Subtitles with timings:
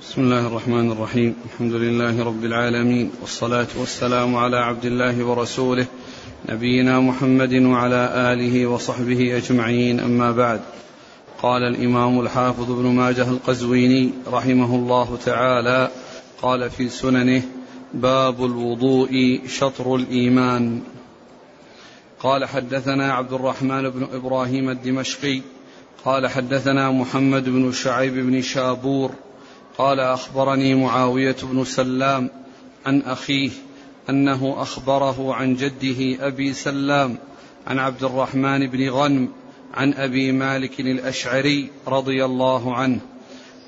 [0.00, 1.34] بسم الله الرحمن الرحيم.
[1.44, 5.86] الحمد لله رب العالمين والصلاة والسلام على عبد الله ورسوله
[6.48, 10.00] نبينا محمد وعلى آله وصحبه أجمعين.
[10.00, 10.60] أما بعد
[11.42, 15.90] قال الإمام الحافظ ابن ماجه القزويني رحمه الله تعالى
[16.42, 17.42] قال في سننه
[17.94, 20.80] باب الوضوء شطر الإيمان.
[22.20, 25.40] قال حدثنا عبد الرحمن بن إبراهيم الدمشقي
[26.04, 29.10] قال حدثنا محمد بن شعيب بن شابور
[29.78, 32.30] قال أخبرني معاوية بن سلام
[32.86, 33.50] عن أخيه
[34.10, 37.18] أنه أخبره عن جده أبي سلام
[37.66, 39.28] عن عبد الرحمن بن غنم
[39.74, 43.00] عن أبي مالك الأشعري رضي الله عنه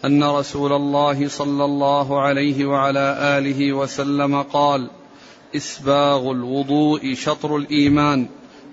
[0.04, 4.90] أن رسول الله صلى الله عليه وعلى آله وسلم قال
[5.56, 8.26] إسباغ الوضوء شطر الإيمان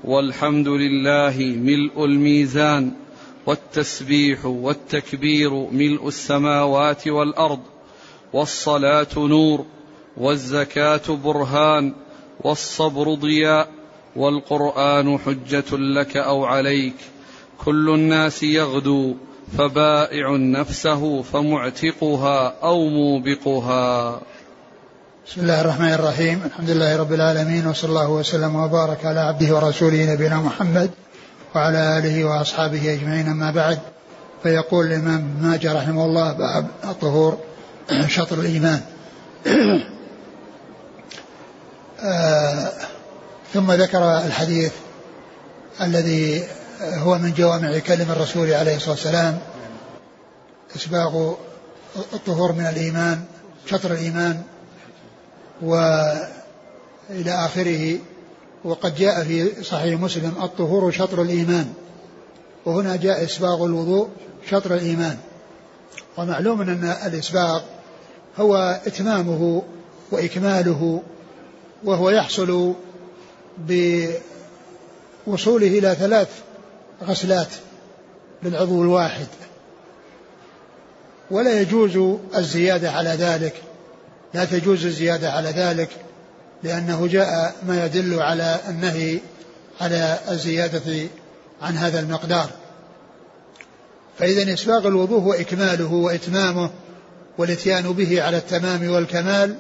[0.04, 2.92] والحمد لله ملء الميزان.
[3.46, 7.60] والتسبيح والتكبير ملء السماوات والأرض
[8.34, 9.66] والصلاة نور
[10.18, 11.94] والزكاة برهان
[12.42, 13.68] والصبر ضياء
[14.16, 16.96] والقرآن حجة لك أو عليك.
[17.66, 19.16] كل الناس يغدو
[19.58, 24.22] فبائع نفسه فمعتقها أو موبقها.
[25.28, 26.42] بسم الله الرحمن الرحيم.
[26.46, 30.92] الحمد لله رب العالمين وصلى الله وسلم وبارك على عبده ورسوله نبينا محمد
[31.56, 33.80] وعلى آله وأصحابه أجمعين أما بعد
[34.44, 37.38] فيقول الإمام ماجه رحمه الله باب الطهور
[38.08, 38.82] شطر الإيمان.
[42.04, 42.72] آه
[43.54, 44.72] ثم ذكر الحديث
[45.82, 46.44] الذي
[46.82, 49.40] هو من جوامع كلم الرسول عليه الصلاة والسلام
[50.76, 51.34] إسباغ
[52.14, 53.22] الطهور من الإيمان
[53.66, 54.42] شطر الإيمان
[55.62, 56.26] وإلى
[57.28, 57.98] آخره
[58.66, 61.74] وقد جاء في صحيح مسلم الطهور شطر الإيمان
[62.66, 64.10] وهنا جاء إسباغ الوضوء
[64.50, 65.18] شطر الإيمان.
[66.18, 67.62] ومعلوم أن الإسباغ
[68.38, 69.64] هو إتمامه
[70.12, 71.02] وإكماله
[71.84, 72.74] وهو يحصل
[73.58, 74.18] بوصوله
[75.68, 76.30] إلى ثلاث
[77.04, 77.50] غسلات
[78.44, 79.28] للعضو الواحد.
[81.32, 83.62] ولا يجوز الزيادة على ذلك
[84.34, 85.90] لا تجوز الزيادة على ذلك.
[86.64, 89.20] لأنه جاء ما يدل على النهي
[89.82, 91.08] على الزيادة
[91.62, 92.50] عن هذا المقدار.
[94.20, 96.70] فإذا إسباغ الوضوء هو إكماله وإتمامه
[97.38, 99.56] والإتيان به على التمام والكمال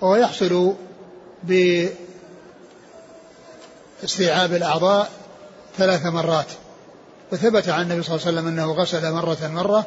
[0.00, 0.74] وهو يحصل
[4.02, 5.10] باستيعاب الأعضاء
[5.78, 6.48] ثلاث مرات.
[7.32, 9.86] وثبت عن النبي صلى الله عليه وسلم أنه غسل مرة مرة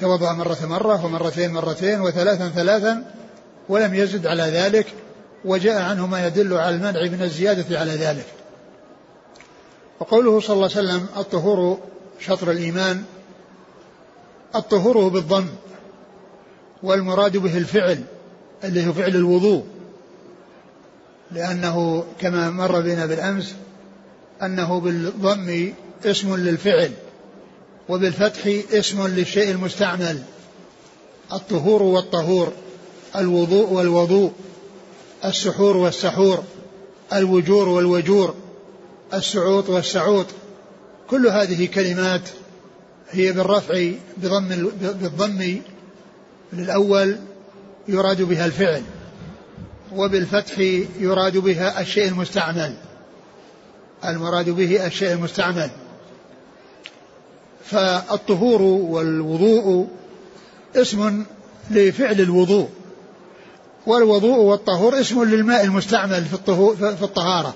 [0.00, 3.04] توضأ مرة مرة ومرتين مرتين وثلاثا ثلاثا
[3.68, 4.86] ولم يزد على ذلك.
[5.44, 8.26] وجاء عنه ما يدل على المنع من الزيادة على ذلك.
[10.00, 11.78] وقوله صلى الله عليه وسلم الطهور
[12.20, 13.04] شطر الإيمان
[14.54, 15.46] الطهور بالضم
[16.82, 18.04] والمراد به الفعل
[18.64, 19.64] اللي هو فعل الوضوء
[21.32, 23.54] لأنه كما مر بنا بالأمس
[24.42, 25.72] أنه بالضم
[26.04, 26.92] اسم للفعل
[27.88, 30.22] وبالفتح اسم للشيء المستعمل
[31.32, 32.52] الطهور والطهور
[33.16, 34.32] الوضوء والوضوء.
[35.24, 36.44] السحور والسحور
[37.12, 38.34] الوجور والوجور
[39.14, 40.26] السعوط والسعوط
[41.10, 42.28] كل هذه كلمات
[43.10, 44.48] هي بالرفع بضم
[44.80, 45.60] بالضم
[46.52, 47.16] للأول
[47.88, 48.82] يراد بها الفعل
[49.94, 50.58] وبالفتح
[51.00, 52.76] يراد بها الشيء المستعمل
[54.04, 55.70] المراد به الشيء المستعمل.
[57.64, 59.88] فالطهور والوضوء
[60.76, 61.24] اسم
[61.70, 62.68] لفعل الوضوء.
[63.88, 67.54] والوضوء والطهور اسم للماء المستعمل في, الطهور في الطهارة.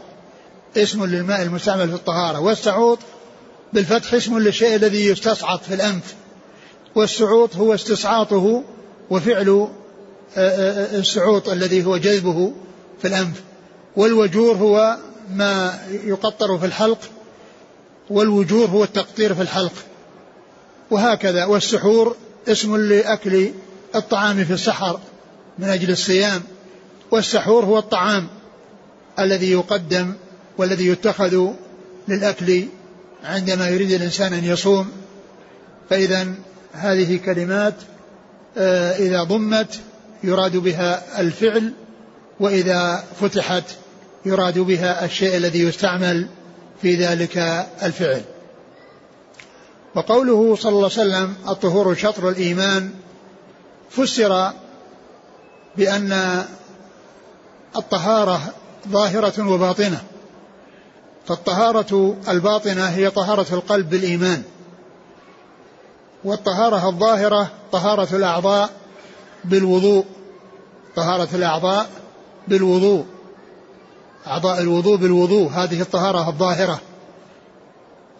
[0.76, 2.41] اسم للماء المستعمل في الطهارة.
[2.41, 2.98] والسعوط
[3.72, 6.15] بالفتح اسم للشيء الذي يستصعط في الأنف.
[6.94, 8.62] والسعوط هو استصعاطه
[9.10, 9.69] وفعل
[10.37, 12.53] السعوط الذي هو جذبه
[13.03, 13.43] في الأنف.
[13.97, 14.97] والوجور هو
[15.34, 16.99] ما يقطر في الحلق
[18.10, 19.75] والوجور هو التقطير في الحلق.
[20.91, 21.44] وهكذا.
[21.44, 22.16] والسحور
[22.49, 23.50] اسم لأكل
[23.94, 25.00] الطعام في السحر.
[25.58, 26.43] من أجل الصيام
[27.10, 28.28] والسحور هو الطعام
[29.19, 30.14] الذي يقدم
[30.58, 31.49] والذي يتخذ
[32.08, 32.64] للأكل
[33.25, 34.90] عندما يريد الإنسان أن يصوم.
[35.90, 36.34] فإذا
[36.72, 37.75] هذه كلمات
[38.58, 39.81] آه، إذا ضمت
[40.25, 41.72] يراد بها الفعل
[42.40, 43.64] وإذا فتحت
[44.26, 46.26] يراد بها الشيء الذي يستعمل
[46.82, 47.38] في ذلك
[47.82, 48.22] الفعل.
[49.94, 52.90] وقوله صلى الله عليه وسلم الطهور شطر الإيمان
[53.90, 54.52] فسر
[55.77, 56.45] بأن
[57.77, 58.41] الطهارة
[58.89, 60.03] ظاهرة وباطنة.
[61.27, 64.43] فالطهارة الباطنة هي طهارة القلب بالإيمان.
[66.25, 68.71] والطهارة الظاهرة طهارة الأعضاء
[69.45, 70.05] بالوضوء.
[70.97, 71.91] طهارة الأعضاء
[72.49, 73.05] بالوضوء.
[74.27, 76.81] أعضاء الوضوء بالوضوء هذه الطهارة الظاهرة.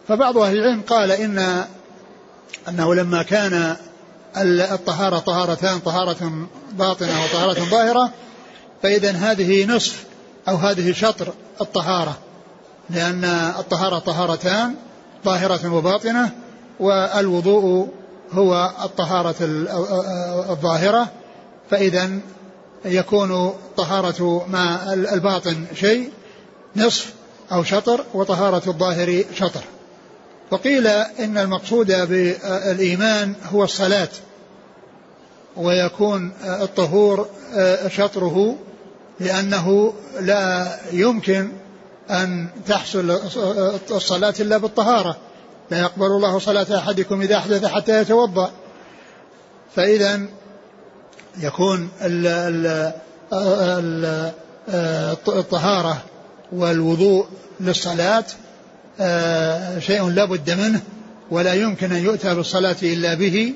[0.09, 1.65] فبعض أهل العلم قال إن
[2.69, 3.77] أنه لما كان
[4.37, 8.11] الطهارة طهارتان طهارة باطنة وطهارة ظاهرة
[8.83, 10.05] فإذا هذه نصف
[10.49, 12.19] أو هذه شطر الطهارة
[12.91, 13.25] لأن
[13.59, 14.75] الطهارة طهارتان
[15.25, 16.31] ظاهرة وباطنة
[16.81, 17.89] والوضوء
[18.33, 19.35] هو الطهارة
[20.51, 21.09] الظاهرة
[21.71, 22.11] فإذا
[22.85, 26.11] يكون طهارة ما الباطن شيء
[26.77, 27.13] نصف
[27.53, 29.61] أو شطر وطهارة الظاهر شطر.
[30.53, 34.09] وقيل إن المقصود بالإيمان هو الصلاة
[35.57, 37.29] ويكون الطهور
[37.89, 38.57] شطره
[39.21, 41.53] لأنه لا يمكن
[42.11, 43.11] أن تحصل
[43.91, 45.17] الصلاة إلا بالطهارة
[45.71, 48.51] لا يقبل الله صلاة أحدكم إذا أحدث حتى يتوضأ.
[49.77, 50.21] فإذا
[51.41, 51.89] يكون
[55.29, 56.03] الطهارة
[56.53, 57.27] والوضوء
[57.61, 58.25] للصلاة
[59.79, 60.81] شيء لا بد منه
[61.31, 63.55] ولا يمكن أن يؤتى بالصلاة إلا به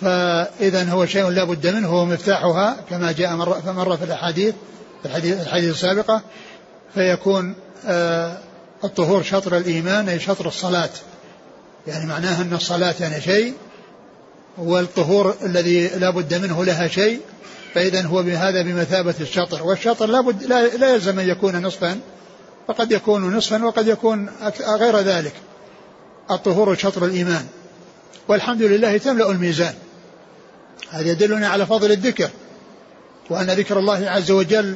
[0.00, 4.54] فإذا هو شيء لا بد منه هو مفتاحها كما جاء مرة, مرة في الأحاديث
[5.02, 6.22] في الحديث, الحديث السابقة
[6.94, 7.54] فيكون
[7.86, 8.38] آه،
[8.84, 10.90] الطهور شطر الإيمان أي شطر الصلاة.
[11.86, 13.54] يعني معناها أن الصلاة يعني شيء
[14.58, 17.20] والطهور الذي لا بد منه لها شيء
[17.74, 19.62] فإذا هو بهذا بمثابة الشطر.
[19.62, 22.00] والشطر لا, بد لا, لا يلزم أن يكون نصفا.
[22.68, 24.30] فقد يكون نصفا وقد يكون
[24.60, 25.32] غير ذلك.
[26.30, 27.46] الطهور شطر الإيمان.
[28.28, 29.74] والحمد لله تملأ الميزان.
[30.90, 32.30] هذا يدلنا على فضل الذكر
[33.30, 34.74] وأن ذكر الله عز وجل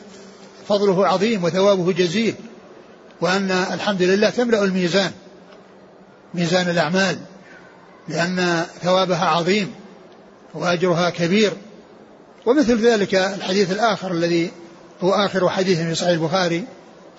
[0.68, 2.34] فضله عظيم وثوابه جزيل
[3.20, 5.10] وأن الحمد لله تملأ الميزان
[6.34, 7.18] ميزان الأعمال
[8.08, 9.74] لأن ثوابها عظيم
[10.54, 11.52] وأجرها كبير.
[12.46, 14.50] ومثل ذلك الحديث الآخر الذي
[15.00, 16.64] هو آخر حديث في صحيح البخاري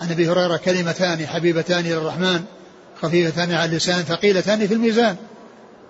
[0.02, 2.44] عن أبي هريرة كلمتان حبيبتان إلى الرحمن
[3.02, 5.16] خفيفتان على اللسان ثقيلتان في الميزان.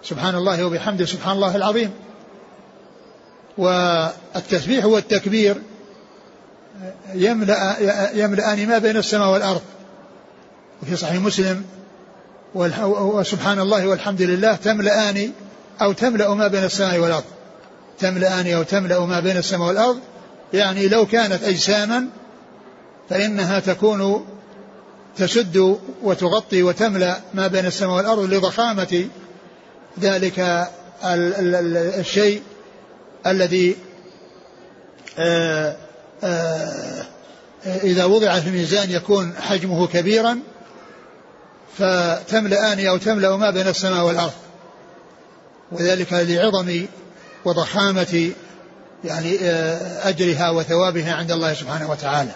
[0.03, 1.91] سبحان الله وبحمده سبحان الله العظيم.
[3.57, 5.57] والتسبيح والتكبير
[7.13, 7.75] يملأ
[8.13, 9.61] يملأان ما بين السماء والأرض.
[10.83, 11.63] وفي صحيح مسلم
[12.55, 15.31] وسبحان الله والحمد لله تملأان
[15.81, 17.23] أو تملأ ما بين السماء والأرض.
[17.99, 19.99] تملأان أو تملأ ما بين السماء والأرض
[20.53, 22.05] يعني لو كانت أجساما
[23.09, 24.25] فإنها تكون
[25.17, 29.07] تسد وتغطي وتملأ ما بين السماء والأرض لضخامة
[29.99, 30.67] ذلك
[31.99, 32.41] الشيء
[33.27, 33.75] الذي
[35.19, 35.75] آه،
[36.23, 37.05] آه،
[37.65, 40.39] إذا وضع في الميزان يكون حجمه كبيرا
[41.77, 44.33] فتملأان أو تملأ ما بين السماء والأرض.
[45.71, 46.85] وذلك لعظم
[47.45, 48.31] وضخامة
[49.03, 52.31] يعني آه، أجرها وثوابها عند الله سبحانه وتعالى.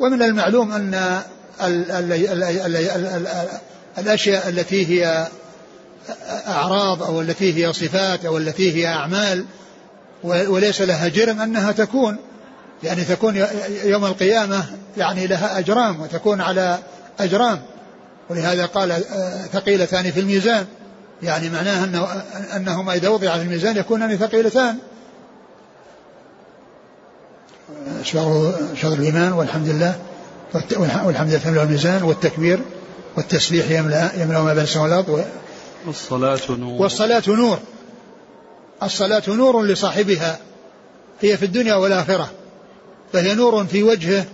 [0.00, 1.22] ومن المعلوم أن
[3.98, 5.28] الأشياء التي هي
[6.48, 9.44] أعراض أو التي هي صفات أو التي هي أعمال
[10.24, 12.16] وليس لها جرم أنها تكون
[12.82, 13.46] يعني تكون
[13.84, 14.64] يوم القيامة
[14.96, 16.78] يعني لها أجرام وتكون على
[17.20, 17.60] أجرام.
[18.30, 19.02] ولهذا قال
[19.52, 20.66] ثقيلتان في الميزان.
[21.22, 22.08] يعني معناها أنه
[22.56, 24.76] أنهما إذا وضع في الميزان يكونان ثقيلتان.
[28.02, 29.98] شهر شهر الإيمان والحمد لله
[31.04, 32.60] والحمد لله تملأ الميزان والتكبير
[33.16, 35.24] والتسبيح يملأ يملأ ما بين السماء والأرض
[35.86, 36.82] والصلاة نور.
[36.82, 37.58] والصلاة نور.
[38.82, 40.38] الصلاة نور لصاحبها
[41.20, 42.30] هي في الدنيا والآخرة
[43.12, 44.26] فهي نور في وجهه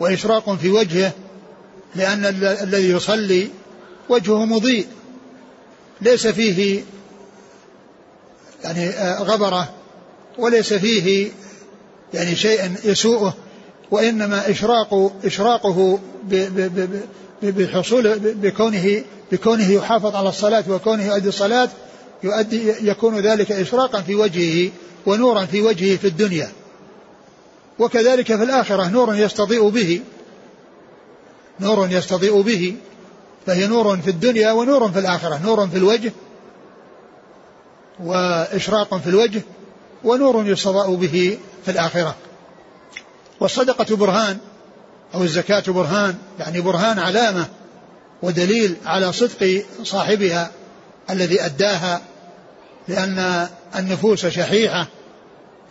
[0.00, 1.12] وإشراق في وجهه
[1.94, 2.24] لأن
[2.62, 3.48] الذي يصلي
[4.08, 4.86] وجهه مضيء
[6.00, 6.82] ليس فيه
[8.64, 9.68] يعني آه، غبرة
[10.38, 11.30] وليس فيه
[12.14, 13.34] يعني شيئا يسوءه
[13.90, 15.98] وإنما إشراق إشراقه
[17.42, 19.02] بحصول بكونه
[19.32, 21.68] بكونه يحافظ على الصلاة وكونه يؤدي الصلاة
[22.22, 24.70] يؤدي يكون ذلك إشراقا في وجهه
[25.06, 26.52] ونورا في وجهه في الدنيا.
[27.78, 30.00] وكذلك في الآخرة نور يستضيء به
[31.60, 32.76] نور يستضيء به
[33.46, 36.12] فهي نور في الدنيا ونور في الآخرة نور في الوجه
[38.04, 39.42] وإشراق في الوجه
[40.04, 42.14] ونور يستضاء به في الآخرة.
[43.40, 44.38] والصدقة برهان
[45.14, 47.46] أو الزكاة برهان يعني برهان علامة
[48.22, 50.50] ودليل على صدق صاحبها
[51.10, 52.00] الذي أداها
[52.88, 54.86] لأن النفوس شحيحة.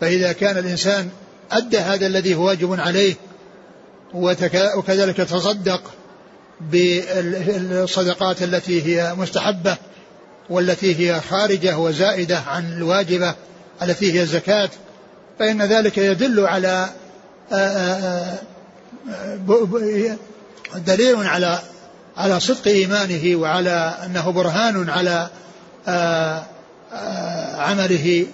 [0.00, 1.08] فإذا كان الإنسان
[1.52, 3.14] أدى هذا الذي هو واجب عليه
[4.14, 5.82] وكذلك تصدق
[6.60, 9.76] بالصدقات التي هي مستحبة
[10.50, 13.34] والتي هي خارجة وزائدة عن الواجبة
[13.82, 14.70] التي هي الزكاة
[15.38, 16.88] فإن ذلك يدل على
[20.86, 21.58] دليل على
[22.16, 25.28] على صدق إيمانه وعلى أنه برهان على
[27.58, 28.26] عمله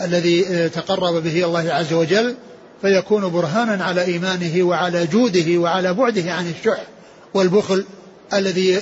[0.00, 2.34] الذي تقرب به الله عز وجل
[2.82, 6.82] فيكون برهانا على إيمانه وعلى جوده وعلى بعده عن الشح
[7.34, 7.84] والبخل
[8.32, 8.78] الذي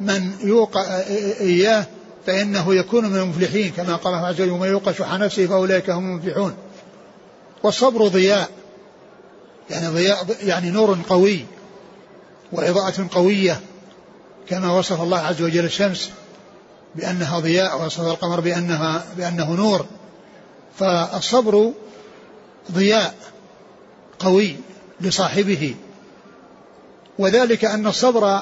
[0.00, 1.00] من يوقع
[1.40, 1.86] إياه
[2.26, 6.10] فإنه يكون من المفلحين كما قال الله عز وجل ومن يوق شح نفسه فأولئك هم
[6.10, 6.54] المفلحون.
[7.62, 8.50] والصبر ضياء
[9.70, 11.46] يعني ضياء يعني نور قوي
[12.52, 13.60] وإضاءة قوية
[14.48, 16.10] كما وصف الله عز وجل الشمس
[16.94, 19.86] بأنها ضياء ووصف القمر بأنها بأنه نور.
[20.78, 21.72] فالصبر
[22.72, 23.14] ضياء
[24.18, 24.56] قوي
[25.00, 25.74] لصاحبه
[27.18, 28.40] وذلك أن الصبر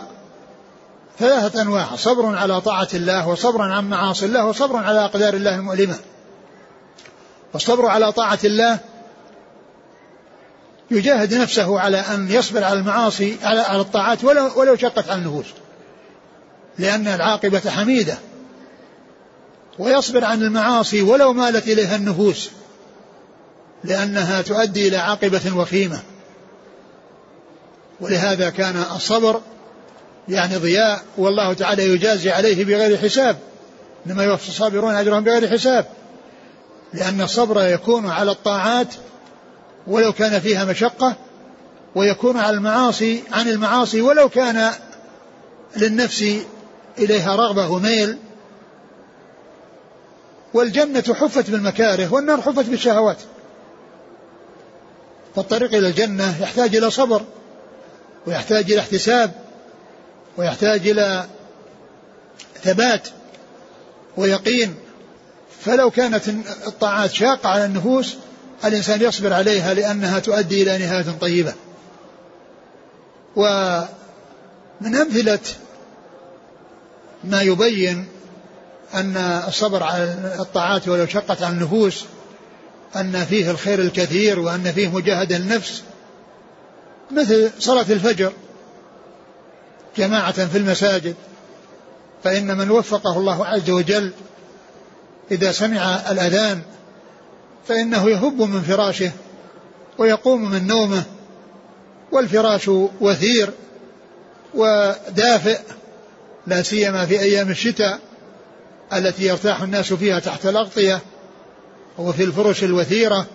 [1.20, 5.98] ثلاثة أنواع صبر على طاعة الله وصبر عن معاصي الله وصبر على أقدار الله المؤلمة.
[7.52, 8.78] والصبر على طاعة الله
[10.90, 15.46] يجاهد نفسه على أن يصبر على المعاصي على, على الطاعات ولو, ولو شقت على النفوس.
[16.78, 18.18] لأن العاقبة حميدة.
[19.78, 22.50] ويصبر عن المعاصي ولو مالت إليها النفوس.
[23.84, 26.00] لأنها تؤدي إلى عاقبة وخيمة.
[28.00, 29.40] ولهذا كان الصبر
[30.30, 33.36] يعني ضياء والله تعالى يجازي عليه بغير حساب
[34.06, 35.86] إنما يوفي الصابرون أجرهم بغير حساب.
[36.92, 38.94] لأن الصبر يكون على الطاعات
[39.86, 41.16] ولو كان فيها مشقة
[41.94, 44.70] ويكون على المعاصي عن المعاصي ولو كان
[45.76, 46.24] للنفس
[46.98, 48.18] إليها رغبة وميل.
[50.54, 53.18] والجنة حفت بالمكاره والنار حفت بالشهوات.
[55.36, 57.22] فالطريق إلى الجنة يحتاج إلى صبر
[58.26, 59.49] ويحتاج إلى احتساب.
[60.36, 61.26] ويحتاج إلى
[62.62, 63.08] ثبات
[64.16, 64.74] ويقين.
[65.60, 66.28] فلو كانت
[66.66, 68.16] الطاعات شاقة على النفوس
[68.64, 71.54] الإنسان يصبر عليها لأنها تؤدي إلى نهاية طيبة.
[73.36, 75.38] ومن أمثلة
[77.24, 78.08] ما يبين
[78.94, 79.16] أن
[79.48, 82.04] الصبر على الطاعات ولو شقت على النفوس
[82.96, 85.82] أن فيه الخير الكثير وأن فيه مجاهدة النفس
[87.10, 88.32] مثل صلاة الفجر.
[89.96, 91.14] جماعة في المساجد
[92.24, 94.12] فإن من وفقه الله عز وجل
[95.30, 96.62] إذا سمع الأذان
[97.68, 99.10] فإنه يهب من فراشه
[99.98, 101.02] ويقوم من نومه
[102.12, 102.68] والفراش
[103.00, 103.50] وثير
[104.54, 105.58] ودافئ
[106.46, 107.98] لا سيما في أيام الشتاء
[108.92, 111.00] التي يرتاح الناس فيها تحت الأغطية
[111.98, 113.26] وفي الفرش الوثيرة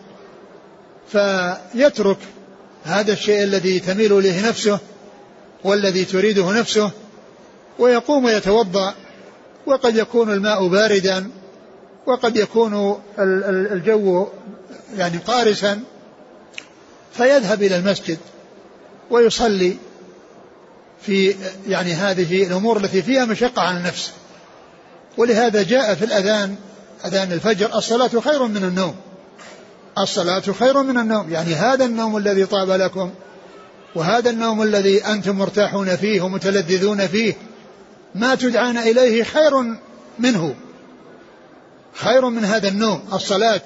[1.11, 2.17] فيترك
[2.83, 4.79] هذا الشيء الذي تميل إليه نفسه
[5.65, 6.91] والذي تريده نفسه
[7.79, 8.93] ويقوم يتوضأ
[9.65, 11.31] وقد يكون الماء باردا
[12.05, 14.27] وقد يكون الجو
[14.97, 15.81] يعني قارسا
[17.13, 18.17] فيذهب إلى المسجد
[19.11, 19.77] ويصلي
[21.01, 21.35] في
[21.67, 24.11] يعني هذه الأمور التي فيها مشقة على النفس.
[25.17, 26.55] ولهذا جاء في الأذان
[27.05, 28.95] أذان الفجر الصلاة خير من النوم.
[29.97, 31.31] الصلاة خير من النوم.
[31.31, 33.11] يعني هذا النوم الذي طاب لكم
[33.95, 37.33] وهذا النوم الذي أنتم مرتاحون فيه ومتلذذون فيه
[38.15, 39.51] ما تدعون إليه خير
[40.19, 40.55] منه.
[41.93, 43.61] خير من هذا النوم الصلاة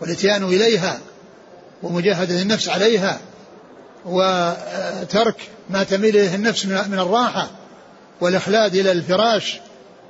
[0.00, 1.00] والإتيان إليها
[1.82, 3.20] ومجاهدة النفس عليها
[4.06, 5.36] وترك
[5.70, 7.50] ما تميل إليه النفس من الراحة
[8.20, 9.60] والإخلاد إلى الفراش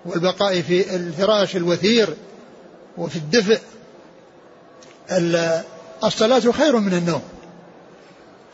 [0.06, 2.16] والبقاء في الفراش الوثير
[2.98, 3.60] وفي الدفء.
[6.04, 7.22] الصلاة خير من النوم.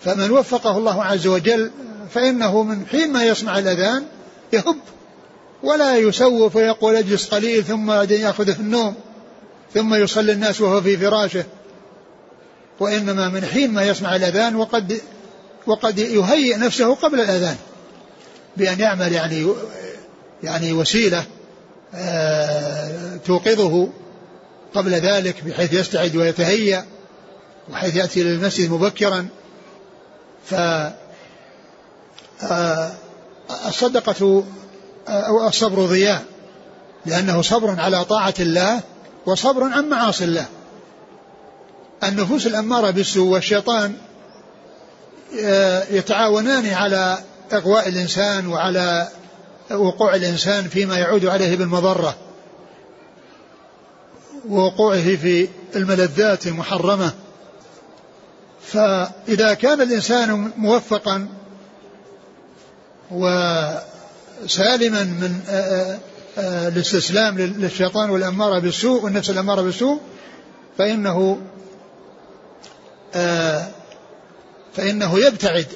[0.00, 1.70] فمن وفقه الله عز وجل
[2.10, 4.04] فإنه من حين ما يسمع الأذان
[4.52, 4.76] يهب
[5.62, 8.94] ولا يسوف ويقول اجلس قليل ثم يأخذ في النوم
[9.74, 11.44] ثم يصلي الناس وهو في فراشه
[12.80, 15.00] وإنما من حين ما يسمع الأذان وقد
[15.66, 17.56] وقد يهيئ نفسه قبل الأذان
[18.56, 19.46] بأن يعمل يعني
[20.42, 21.24] يعني وسيلة
[21.94, 23.88] آه، توقظه
[24.74, 26.84] قبل ذلك بحيث يستعد ويتهيأ
[27.70, 29.28] وحيث يأتي للمسجد مبكرا.
[30.46, 30.54] ف
[32.42, 32.92] آه،
[33.68, 34.44] الصدقة
[35.08, 36.24] أو الصبر ضياء
[37.06, 38.80] لأنه صبر على طاعة الله
[39.26, 40.46] وصبر عن معاصي الله.
[42.04, 43.96] النفوس الأمارة بالسوء والشيطان
[45.44, 47.18] آه، يتعاونان على
[47.52, 49.08] إغواء الإنسان وعلى
[49.70, 52.14] وقوع الإنسان فيما يعود عليه بالمضرة.
[54.48, 57.12] ووقوعه في الملذات المحرمة
[58.72, 61.28] فإذا كان الإنسان موفقا
[63.10, 65.40] وسالما من
[66.38, 70.00] الاستسلام للشيطان والأمارة بالسوء والنفس الأمارة بالسوء
[70.78, 71.40] فإنه
[73.14, 73.68] آه،
[74.74, 75.66] فإنه يبتعد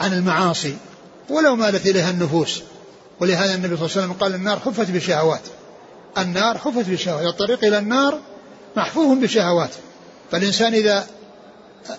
[0.00, 0.76] عن المعاصي
[1.28, 2.62] ولو مالت إليها النفوس.
[3.20, 5.40] ولهذا النبي صلى الله عليه وسلم قال النار حفت بالشهوات
[6.18, 8.20] النار حفت بالشهوات الطريق إلى النار
[8.76, 9.70] محفوف بالشهوات
[10.30, 11.06] فالإنسان إذا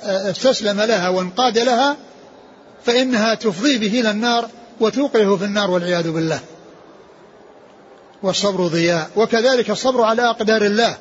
[0.03, 1.97] استسلم لها وانقاد لها
[2.85, 6.39] فإنها تفضي به إلى النار وتوقعه في النار والعياذ بالله.
[8.23, 9.09] والصبر ضياء.
[9.15, 10.97] وكذلك الصبر على أقدار الله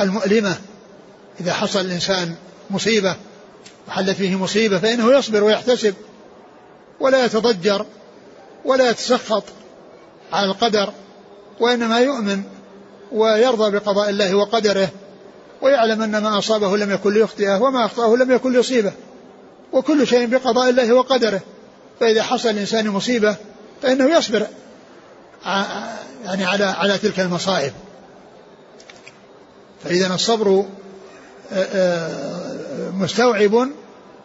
[0.00, 0.56] المؤلمة.
[1.40, 2.34] إذا حصل الإنسان
[2.70, 3.16] مصيبة
[3.88, 5.94] وحلت فيه مصيبة فإنه يصبر ويحتسب
[7.00, 7.86] ولا يتضجر
[8.64, 9.44] ولا يتسخط
[10.32, 10.92] على القدر
[11.60, 12.42] وإنما يؤمن
[13.12, 14.88] ويرضى بقضاء الله وقدره.
[15.64, 18.92] ويعلم أن ما أصابه لم يكن ليخطئه وما أخطأه لم يكن ليصيبه.
[19.72, 21.40] وكل شيء بقضاء الله وقدره.
[22.00, 23.36] فإذا حصل الإنسان مصيبة
[23.82, 24.46] فإنه يصبر
[26.24, 27.72] يعني على على تلك المصائب.
[29.84, 30.64] فإذا الصبر
[32.94, 33.68] مستوعب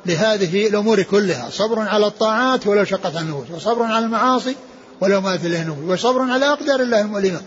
[0.05, 1.49] لهذه الأمور كلها.
[1.49, 4.55] صبر على الطاعات ولو شقت النفوس وصبر على المعاصي
[5.01, 7.41] ولو مات إليه النفوس وصبر على أقدار الله المؤلمة.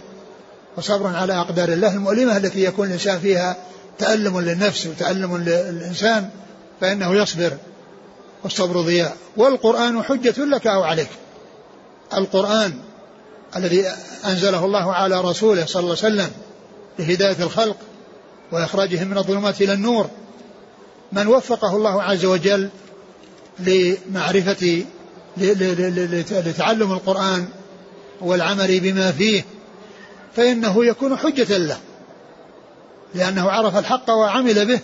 [0.76, 3.56] وصبر على أقدار الله المؤلمة التي يكون الإنسان فيها
[3.98, 6.30] تألم للنفس وتألم للإنسان
[6.80, 7.56] فإنه يصبر
[8.42, 9.16] والصبر ضياء.
[9.36, 11.08] والقرآن حجة لك أو عليك.
[12.14, 12.72] القرآن
[13.56, 13.86] الذي
[14.24, 16.30] أنزله الله على رسوله صلى الله عليه وسلم
[16.98, 17.76] لهداية الخلق
[18.52, 20.10] وإخراجهم من الظلمات إلى النور.
[21.12, 22.68] من وفقه الله عز وجل
[23.58, 24.84] لمعرفة
[26.30, 27.48] لتعلم القرآن
[28.20, 29.44] والعمل بما فيه
[30.36, 31.78] فإنه يكون حجة له.
[33.14, 34.80] لأنه عرف الحق وعمل به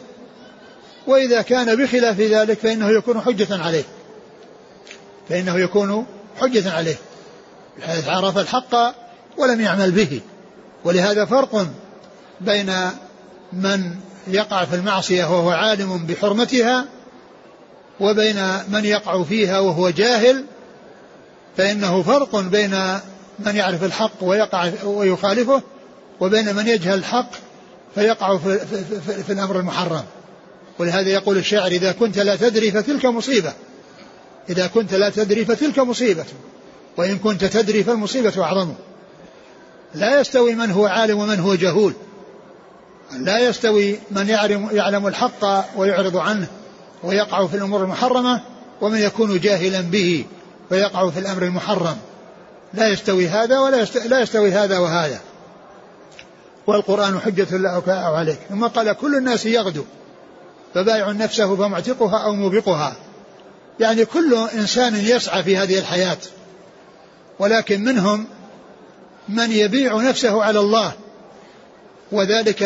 [1.07, 3.85] وإذا كان بخلاف ذلك فإنه يكون حجة عليه.
[5.29, 6.07] فإنه يكون
[6.41, 6.97] حجة عليه
[7.79, 8.95] بحيث عرف الحق
[9.37, 10.21] ولم يعمل به.
[10.85, 11.67] ولهذا فرق
[12.41, 12.73] بين
[13.53, 13.95] من
[14.27, 16.85] يقع في المعصية وهو عالم بحرمتها
[18.01, 18.37] وبين
[18.69, 20.45] من يقع فيها وهو جاهل
[21.57, 22.99] فإنه فرق بين
[23.39, 25.63] من يعرف الحق ويقع ويخالفه
[26.21, 27.31] وبين من يجهل الحق
[27.95, 30.05] فيقع في, في, في, في الأمر المحرم.
[30.79, 33.53] ولهذا يقول الشاعر إذا كنت لا تدري فتلك مصيبة.
[34.51, 36.25] إذا كنت لا تدري فتلك مصيبة.
[36.97, 38.73] وإن كنت تدري فالمصيبة أعظم.
[39.95, 41.95] لا يستوي من هو عالم ومن هو جهول.
[43.19, 46.47] لا يستوي من يعلم, يعلم الحق ويعرض عنه.
[47.03, 48.41] ويقع في الأمور المحرمة
[48.81, 50.25] ومن يكون جاهلا به.
[50.71, 51.97] ويقع في الأمر المحرم.
[52.75, 55.21] لا يستوي هذا ولا يستوي, لا يستوي هذا وهذا.
[56.69, 58.39] والقرآن حجة لك أو عليك.
[58.49, 59.85] ثم قال كل الناس يغدو.
[60.75, 62.97] فبايع نفسه فمعتقها أو موبقها.
[63.81, 66.19] يعني كل إنسان يسعى في هذه الحياة.
[67.39, 68.27] ولكن منهم
[69.29, 70.93] من يبيع نفسه على الله.
[72.13, 72.65] وذلك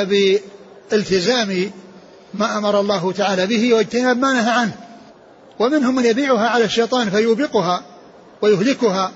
[0.90, 1.70] بالتزام
[2.34, 4.76] ما أمر الله تعالى به واجتناب ما نهى عنه.
[5.58, 7.82] ومنهم من يبيعها على الشيطان فيوبقها
[8.42, 9.12] ويهلكها.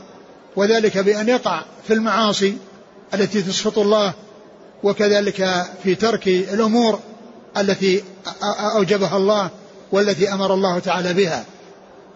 [0.57, 2.57] وذلك بأن يقع في المعاصي
[3.15, 4.15] التي تسخط الله
[4.83, 7.01] وكذلك في ترك الأمور
[7.57, 8.05] التي
[8.77, 9.51] أوجبها الله
[9.93, 11.45] والتي أمر الله تعالى بها.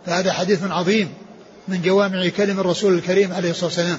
[0.07, 1.13] فهذا حديث عظيم
[1.69, 3.99] من جوامع كلم الرسول الكريم عليه الصلاة والسلام.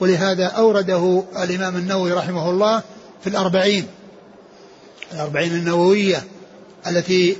[0.00, 2.82] ولهذا أورده الإمام النووي رحمه الله
[3.22, 3.86] في الأربعين.
[5.12, 6.24] الأربعين النووية
[6.86, 7.36] التي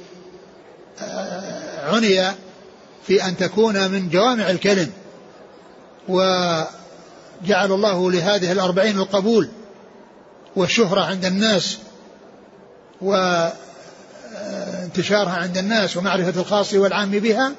[1.01, 2.35] آه، عني
[3.07, 4.91] في أن تكون من جوامع الكلم.
[6.09, 6.67] وجعل
[7.51, 9.49] الله لهذه الأربعين القبول.
[10.57, 11.79] والشهرة عند الناس
[13.01, 13.57] وانتشارها
[15.33, 17.53] عند الناس ومعرفة الخاص والعام بها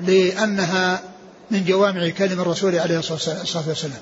[0.00, 1.00] لأنها
[1.50, 4.00] من جوامع كلم الرسول عليه الصلاة والسلام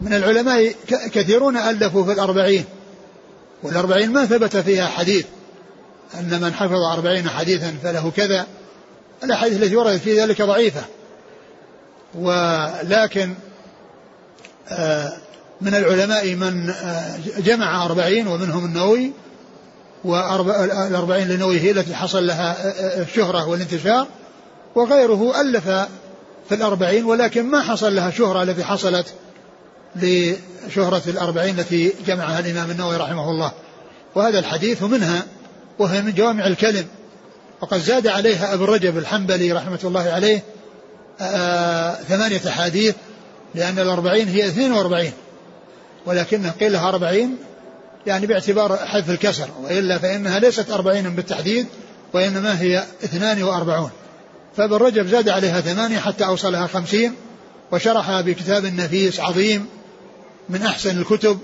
[0.00, 2.64] من العلماء كثيرون ألفوا في الأربعين
[3.62, 5.26] والأربعين ما ثبت فيها حديث.
[6.14, 8.46] أن من حفظ أربعين حديثا فله كذا.
[9.24, 10.84] الأحاديث التي وردت في ذلك ضعيفة.
[12.14, 13.34] ولكن
[14.68, 15.12] آه،
[15.60, 19.12] من العلماء من آه، جمع أربعين ومنهم النووي
[20.04, 24.06] والأربعين للنووي هي التي حصل لها آه، الشهرة والانتشار
[24.74, 25.68] وغيره ألف
[26.48, 29.06] في الأربعين ولكن ما حصل لها شهرة التي حصلت
[29.96, 33.52] لشهرة الأربعين التي جمعها الإمام النووي رحمه الله.
[34.14, 35.22] وهذا الحديث منها
[35.78, 36.86] وهي من جوامع الكلم.
[37.60, 40.42] وقد زاد عليها أبو رجب الحنبلي رحمة الله عليه
[41.20, 42.94] آه ثمانية أحاديث
[43.54, 45.12] لأن الأربعين هي اثنين وأربعين.
[46.08, 47.36] ولكنه قيل لها أربعين
[48.06, 51.66] يعني باعتبار حذف الكسر وإلا فإنها ليست أربعين بالتحديد
[52.12, 53.90] وإنما هي اثنان وأربعون.
[54.56, 57.14] فابن رجب زاد عليها ثمانية حتى أوصلها خمسين
[57.72, 59.66] وشرحها بكتاب نفيس عظيم
[60.48, 61.38] من أحسن الكتب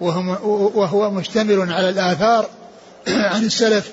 [0.00, 2.48] وهو, مشتمل على الآثار
[3.32, 3.90] عن السلف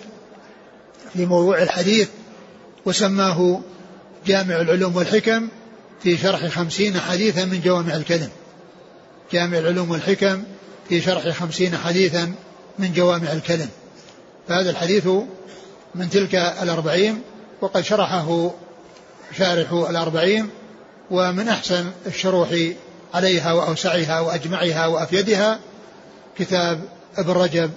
[1.13, 2.09] في موضوع الحديث
[2.85, 3.61] وسماه
[4.27, 5.47] جامع العلوم والحكم
[6.03, 8.29] في شرح خمسين حديثا من جوامع الكلم.
[9.31, 10.43] جامع العلوم والحكم
[10.89, 12.33] في شرح خمسين حديثا
[12.79, 13.69] من جوامع الكلم
[14.47, 15.07] فهذا الحديث
[15.95, 17.21] من تلك الأربعين
[17.61, 18.51] وقد شرحه
[19.37, 20.49] شارح الأربعين
[21.11, 22.49] ومن أحسن الشروح
[23.13, 25.59] عليها وأوسعها وأجمعها وأفيدها
[26.37, 26.79] كتاب
[27.17, 27.71] ابن رجب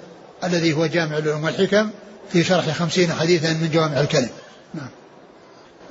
[0.44, 1.90] الذي هو جامع العلوم والحكم
[2.32, 4.30] في شرح خمسين حديثا من جوامع الكلم
[4.74, 4.88] نعم.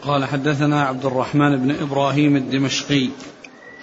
[0.02, 3.10] قال حدثنا عبد الرحمن بن إبراهيم الدمشقي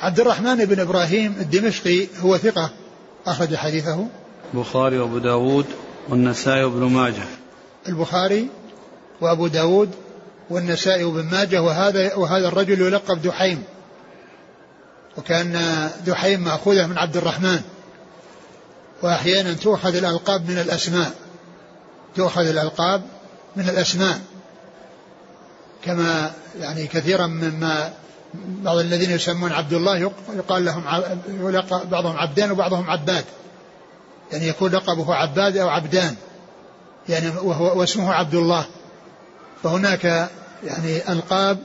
[0.01, 2.71] عبد الرحمن بن إبراهيم الدمشقي هو ثقة
[3.27, 4.07] أخرج حديثه.
[4.55, 5.67] البخاري وأبو داود
[6.09, 7.25] والنسائي وابن ماجه.
[7.89, 8.49] البخاري
[9.21, 9.91] وأبو داود
[10.51, 13.63] والنسائي وابن ماجه وهذا وهذا الرجل يلقب دحيم.
[15.17, 17.61] وكأن دحيم مأخوذة من عبد الرحمن
[19.03, 21.11] وأحيانا تؤخذ الألقاب من الأسماء.
[22.17, 23.03] تؤخذ الألقاب
[23.57, 24.21] من الأسماء.
[25.85, 27.93] كما يعني كثيرا مما
[28.35, 30.83] بعض الذين يسمون عبد الله يقال لهم
[31.91, 33.25] بعضهم عبدان وبعضهم عباد.
[34.33, 36.15] يعني يكون لقبه عباد أو عبدان.
[37.09, 38.65] يعني وهو واسمه عبد الله.
[39.63, 40.29] فهناك
[40.65, 41.59] يعني ألقاب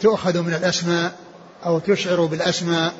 [0.00, 1.12] تؤخذ من الأسماء
[1.66, 2.92] أو تشعر بالأسماء.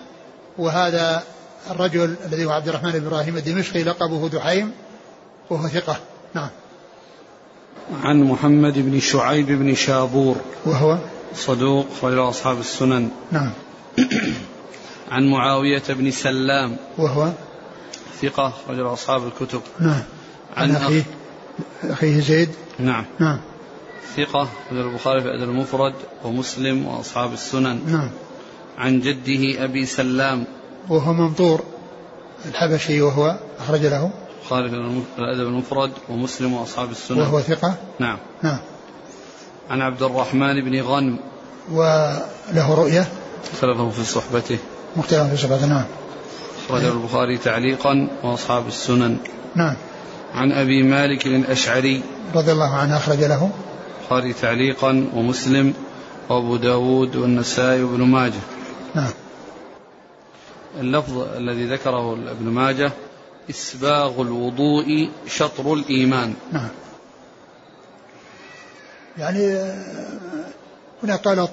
[0.59, 1.23] وهذا
[1.71, 4.73] الرجل الذي هو عبد الرحمن بن إبراهيم الدمشقي لقبه دحيم
[5.51, 5.97] وهو ثقة.
[6.35, 6.49] نعم.
[8.05, 10.37] عن محمد بن شعيب بن شابور.
[10.65, 10.99] وهو؟
[11.35, 13.11] صدوق خير أصحاب السنن.
[13.33, 13.51] نعم.
[15.13, 16.77] عن معاوية بن سلام.
[16.99, 17.33] وهو؟
[18.23, 19.61] ثقة رجل أصحاب الكتب.
[19.81, 20.03] نعم.
[20.57, 21.03] عن, أخيه.
[21.85, 23.05] أخيه زيد؟ نعم.
[23.19, 23.41] نعم.
[24.17, 27.81] ثقة رجل البخاري في أدب المفرد ومسلم وأصحاب السنن.
[27.87, 28.11] نعم.
[28.79, 30.45] عن جده أبي سلام.
[30.89, 31.65] وهو منطور
[32.49, 34.11] الحبشي وهو أخرج له.
[34.43, 34.77] البخاري في
[35.19, 37.21] الأدب المفرد ومسلم وأصحاب السنن.
[37.21, 38.19] وهو ثقة؟ نعم.
[38.43, 38.59] نعم.
[39.73, 41.17] عن عبد الرحمن بن غنم.
[41.73, 43.09] وله رؤية
[43.53, 44.59] اختلفه في صحبته.
[44.97, 45.85] مختلف في صحبته نعم.
[46.69, 49.17] أخرجه البخاري تعليقا وأصحاب السنن.
[49.55, 49.75] نعم.
[50.35, 52.03] عن أبي مالك الأشعري.
[52.35, 53.51] رضي الله عنه أخرج له.
[54.01, 55.75] البخاري تعليقا ومسلم
[56.29, 58.43] وأبو داود والنسائي وابن ماجه.
[58.95, 59.11] نعم.
[60.81, 62.93] اللفظ الذي ذكره ابن ماجه
[63.51, 66.35] إسباغ الوضوء شطر الإيمان.
[66.53, 66.69] نعم.
[69.19, 69.73] يعني
[71.03, 71.49] هنا قال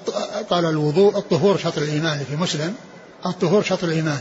[0.50, 2.76] قال الوضوء الطهور شطر الإيمان في مسلم
[3.26, 4.20] الطهور شطر الإيمان.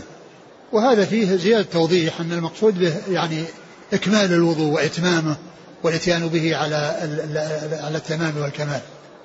[0.73, 3.45] وهذا فيه زيادة توضيح أن المقصود به يعني
[3.93, 5.37] إكمال الوضوء وإتمامه
[5.83, 6.77] والإتيان به على
[7.83, 8.81] على التمام والكمال.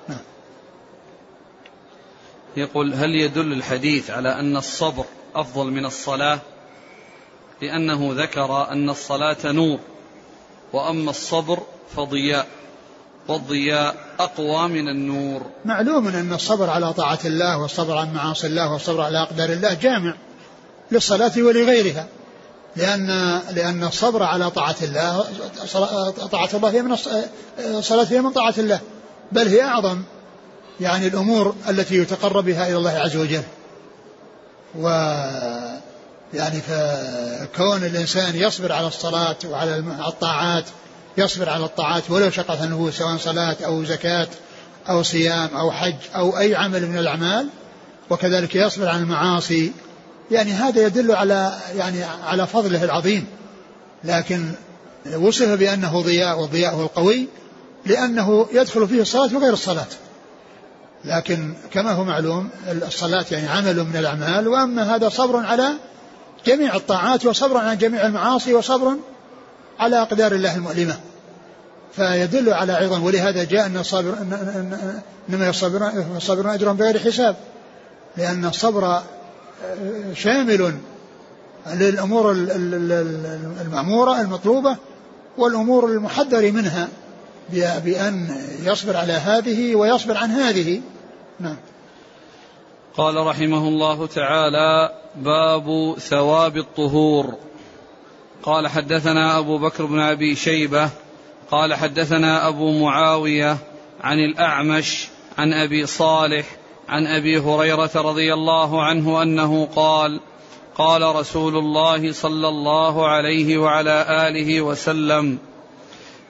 [0.08, 0.18] نعم.
[2.56, 6.38] يقول هل يدل الحديث على أن الصبر أفضل من الصلاة؟
[7.62, 9.78] لأنه ذكر أن الصلاة نور
[10.72, 11.62] وأما الصبر
[11.96, 12.46] فضياء.
[13.28, 15.46] والضياء أقوى من النور.
[15.64, 20.14] معلوم أن الصبر على طاعة الله والصبر عن معاصي الله والصبر على أقدار الله جامع
[20.90, 22.06] للصلاة ولغيرها.
[22.76, 25.26] لأن لأن الصبر على طاعة الله
[26.32, 26.96] طاعة الله هي من
[27.58, 28.80] الصلاة هي من طاعة الله
[29.32, 30.02] بل هي أعظم.
[30.80, 33.42] يعني الأمور التي يتقرب بها إلى الله عز وجل.
[34.78, 34.88] و
[36.34, 40.64] يعني فكون الإنسان يصبر على الصلاة وعلى الطاعات
[41.18, 44.28] يصبر على الطاعات ولو شقت النفوس سواء صلاة أو زكاة
[44.88, 47.48] أو صيام أو حج أو أي عمل من الأعمال
[48.10, 49.72] وكذلك يصبر عن المعاصي.
[50.30, 53.26] يعني هذا يدل على يعني على فضله العظيم.
[54.04, 54.52] لكن
[55.16, 57.28] وصف بأنه ضياء وضياءه القوي
[57.86, 59.86] لأنه يدخل فيه الصلاة وغير الصلاة.
[61.04, 65.68] لكن كما هو معلوم الصلاة يعني عمل من الأعمال وأما هذا صبر على
[66.46, 68.96] جميع الطاعات وصبر على جميع المعاصي وصبر
[69.78, 70.96] على أقدار الله المؤلمة.
[71.92, 74.14] فيدل على عظم ولهذا جاء أن الصابر
[75.28, 75.50] إنما
[76.16, 77.36] الصابرون أجر بغير حساب.
[78.16, 79.02] لأن الصبر
[80.14, 80.74] شامل
[81.74, 82.32] للأمور
[83.60, 84.76] المأمورة المطلوبة
[85.38, 86.88] والأمور المحذر منها
[87.84, 90.80] بأن يصبر على هذه ويصبر عن هذه.
[91.40, 91.56] نعم.
[92.96, 97.34] قال رحمه الله تعالى باب ثواب الطهور.
[98.44, 100.90] قال حدثنا أبو بكر بن أبي شيبة
[101.50, 103.58] قال حدثنا أبو معاوية
[104.00, 106.46] عن الأعمش عن أبي صالح
[106.88, 110.20] عن أبي هريرة رضي الله عنه أنه قال
[110.74, 115.38] قال رسول الله صلى الله عليه وعلى آله وسلم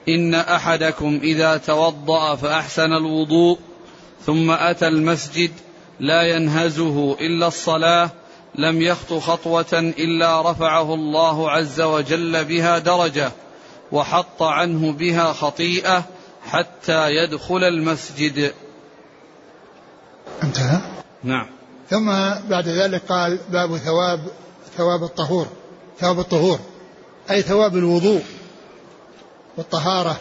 [0.09, 3.59] إن أحدكم إذا توضأ فأحسن الوضوء
[4.25, 5.51] ثم أتى المسجد
[5.99, 8.09] لا ينهزه إلا الصلاة
[8.57, 13.31] لم يخط خطوة إلا رفعه الله عز وجل بها درجة
[13.91, 16.03] وحط عنه بها خطيئة
[16.45, 18.53] حتى يدخل المسجد.
[20.43, 20.81] انتهى؟
[21.23, 21.47] نعم.
[21.89, 22.05] ثم
[22.49, 24.19] بعد ذلك قال باب ثواب
[24.77, 25.47] ثواب الطهور.
[25.99, 26.59] ثواب الطهور
[27.31, 28.23] أي ثواب الوضوء
[29.57, 30.19] والطهارة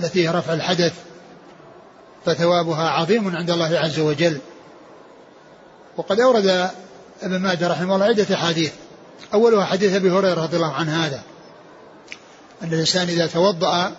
[0.00, 0.94] التي هي رفع الحدث
[2.24, 4.38] فثوابها عظيم عند الله عز وجل.
[5.96, 6.70] وقد أورد
[7.22, 8.72] ابن ماجه رحمه الله عدة أحاديث.
[9.34, 11.22] أولها حديث أبي هريرة رضي الله عنه هذا
[12.62, 13.92] أن الإنسان إذا توضأ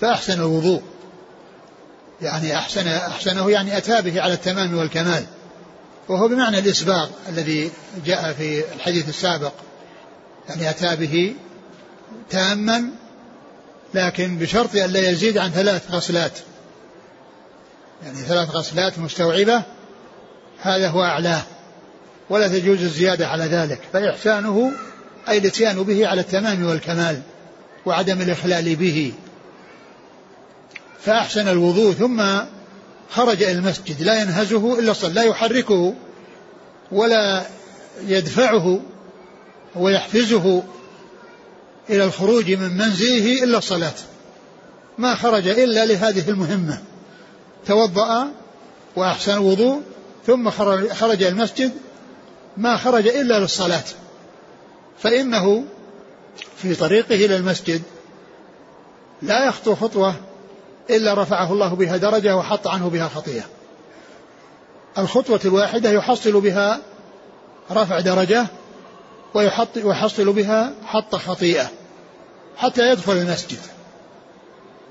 [0.00, 0.82] فأحسن الوضوء.
[2.22, 5.24] يعني أحسن أحسنه يعني أتى به على التمام والكمال.
[6.08, 7.70] وهو بمعنى الإسباغ الذي
[8.06, 9.52] جاء في الحديث السابق.
[10.48, 11.34] يعني أتى به
[12.30, 12.90] تاما
[13.94, 16.32] لكن بشرط أن لا يزيد عن ثلاث غسلات.
[18.04, 19.62] يعني ثلاث غسلات مستوعبة
[20.60, 21.42] هذا هو أعلاه.
[22.30, 24.72] ولا تجوز الزيادة على ذلك فإحسانه
[25.28, 27.22] أي الإتيان به على التمام والكمال
[27.86, 29.12] وعدم الإخلال به.
[31.00, 32.22] فأحسن الوضوء ثم
[33.10, 35.94] خرج إلى المسجد لا ينهزه إلا الصلاة لا يحركه
[36.92, 37.46] ولا
[38.06, 38.80] يدفعه
[39.76, 40.62] ويحفزه
[41.90, 43.94] إلى الخروج من منزله إلا الصلاة.
[44.98, 46.82] ما خرج إلا لهذه المهمة.
[47.66, 48.28] توضأ
[48.96, 49.82] وأحسن الوضوء
[50.26, 50.50] ثم
[50.94, 51.72] خرج المسجد
[52.56, 53.84] ما خرج إلا للصلاة.
[54.98, 55.64] فإنه
[56.56, 57.82] في طريقه إلى المسجد
[59.22, 60.14] لا يخطو خطوة
[60.90, 63.44] إلا رفعه الله بها درجة وحط عنه بها خطيئة.
[64.98, 66.80] الخطوة الواحدة يحصل بها
[67.70, 68.46] رفع درجة
[69.34, 71.70] ويحط ويحصل بها حط خطيئة
[72.56, 73.58] حتى يدخل المسجد.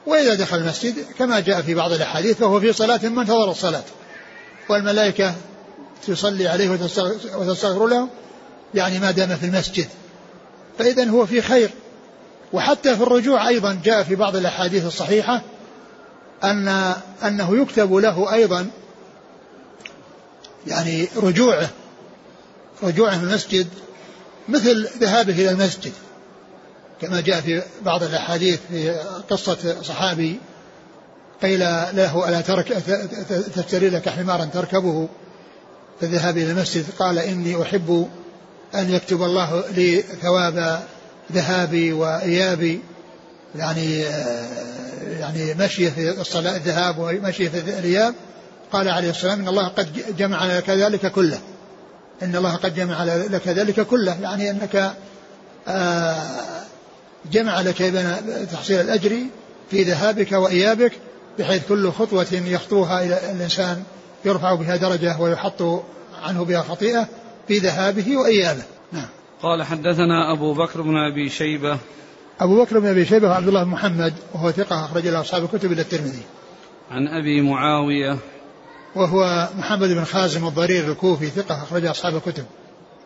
[0.06, 3.84] وإذا دخل المسجد كما جاء في بعض الأحاديث فهو في صلاة ما انتظر الصلاة.
[4.70, 5.34] والملائكة
[6.08, 6.70] تصلي عليه
[7.36, 8.08] وتستغفر له
[8.74, 9.88] يعني ما دام في المسجد.
[10.80, 11.70] فإذا هو في خير.
[12.54, 15.42] وحتى في الرجوع أيضا جاء في بعض الأحاديث الصحيحة
[16.44, 16.68] أن
[17.24, 18.68] أنه يكتب له أيضا
[20.68, 21.70] يعني رجوعه
[22.84, 23.68] رجوعه من المسجد
[24.50, 25.92] مثل ذهابه إلى المسجد.
[27.02, 30.40] كما جاء في بعض الأحاديث في قصة صحابي
[31.42, 31.60] قيل
[31.94, 32.68] له ألا ترك
[33.56, 35.10] تشتري لك حمارا تركبه؟
[36.00, 38.10] في الذهاب إلى المسجد قال إني أحب
[38.76, 40.84] أن يكتب الله لي ثواب
[41.32, 42.80] ذهابي وإيابي
[43.56, 44.02] يعني
[45.20, 48.14] يعني مشي في الصلاة الذهاب ومشي في الإياب.
[48.72, 51.40] قال عليه الصلاة والسلام إن الله قد جمع لك ذلك كله
[52.24, 54.94] إن الله قد جمع لك ذلك كله يعني أنك
[55.68, 56.16] آه،
[57.32, 58.16] جمع لك بين
[58.52, 59.18] تحصيل الأجر
[59.72, 60.92] في ذهابك وإيابك
[61.40, 63.84] بحيث كل خطوة يخطوها إلى الإنسان
[64.26, 65.84] يرفع بها درجة ويحط
[66.24, 67.08] عنه بها خطيئة
[67.48, 68.64] في ذهابه وإيابه.
[68.92, 69.08] نعم.
[69.42, 71.78] قال حدثنا أبو بكر بن أبي شيبة.
[72.40, 75.72] أبو بكر بن أبي شيبة عبد الله بن محمد وهو ثقة أخرج له أصحاب الكتب
[75.72, 76.24] إلى الترمذي.
[76.92, 78.18] عن أبي معاوية.
[78.96, 82.46] وهو محمد بن خازم الضرير الكوفي ثقة أخرج أصحاب الكتب.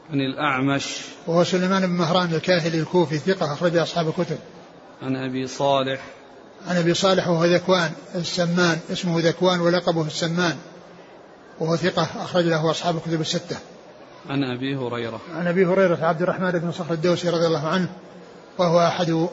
[0.09, 0.97] عن الأعمش.
[1.27, 4.37] وهو سليمان بن مهران الكاهلي الكوفي ثقة أخرج أصحاب الكتب.
[5.01, 6.01] عن أبي صالح.
[6.67, 10.57] عن أبي صالح وهو ذكوان السمان اسمه ذكوان ولقبه السمان.
[11.59, 13.57] وهو ثقة أخرج له أصحاب الكتب الستة.
[14.29, 15.21] عن أبي هريرة.
[15.35, 17.89] عن أبي هريرة عبد الرحمن بن صخر الدوسي رضي الله عنه
[18.57, 19.27] وهو أحد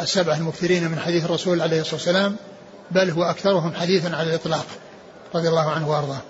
[0.00, 2.36] السبعة المكثرين من حديث الرسول عليه الصلاة والسلام
[2.90, 4.66] بل هو أكثرهم حديثا على الإطلاق
[5.34, 6.20] رضي الله عنه وأرضاه.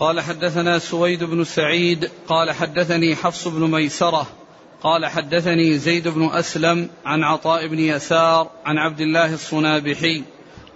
[0.00, 4.26] قال حدثنا سويد بن سعيد قال حدثني حفص بن ميسرة
[4.82, 10.22] قال حدثني زيد بن أسلم عن عطاء بن يسار عن عبد الله الصنابحي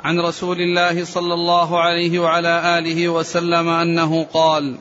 [0.04, 4.76] عن رسول الله صلى الله عليه وعلى آله وسلم أنه قال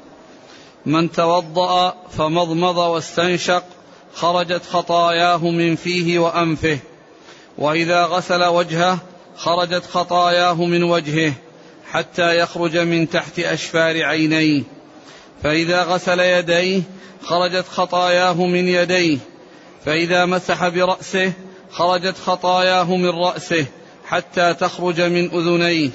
[0.85, 3.63] من توضأ فمضمض واستنشق
[4.13, 6.79] خرجت خطاياه من فيه وأنفه.
[7.57, 8.99] وإذا غسل وجهه
[9.37, 11.33] خرجت خطاياه من وجهه
[11.91, 14.63] حتى يخرج من تحت أشفار عينيه.
[15.43, 16.81] فإذا غسل يديه
[17.23, 19.17] خرجت خطاياه من يديه.
[19.85, 21.33] فإذا مسح برأسه
[21.71, 23.65] خرجت خطاياه من رأسه.
[24.11, 25.89] حتى تخرج من أذنيه.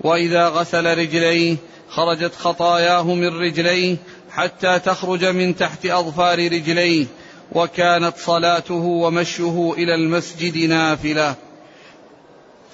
[0.00, 1.56] وإذا غسل رجليه
[1.90, 3.96] خرجت خطاياه من رجليه
[4.30, 7.06] حتى تخرج من تحت أظفار رجليه.
[7.52, 11.34] وكانت صلاته ومشيه إلى المسجد نافلة.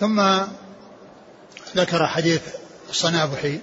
[0.00, 0.40] ثم
[1.76, 2.42] ذكر حديث
[2.90, 3.58] الصنابحي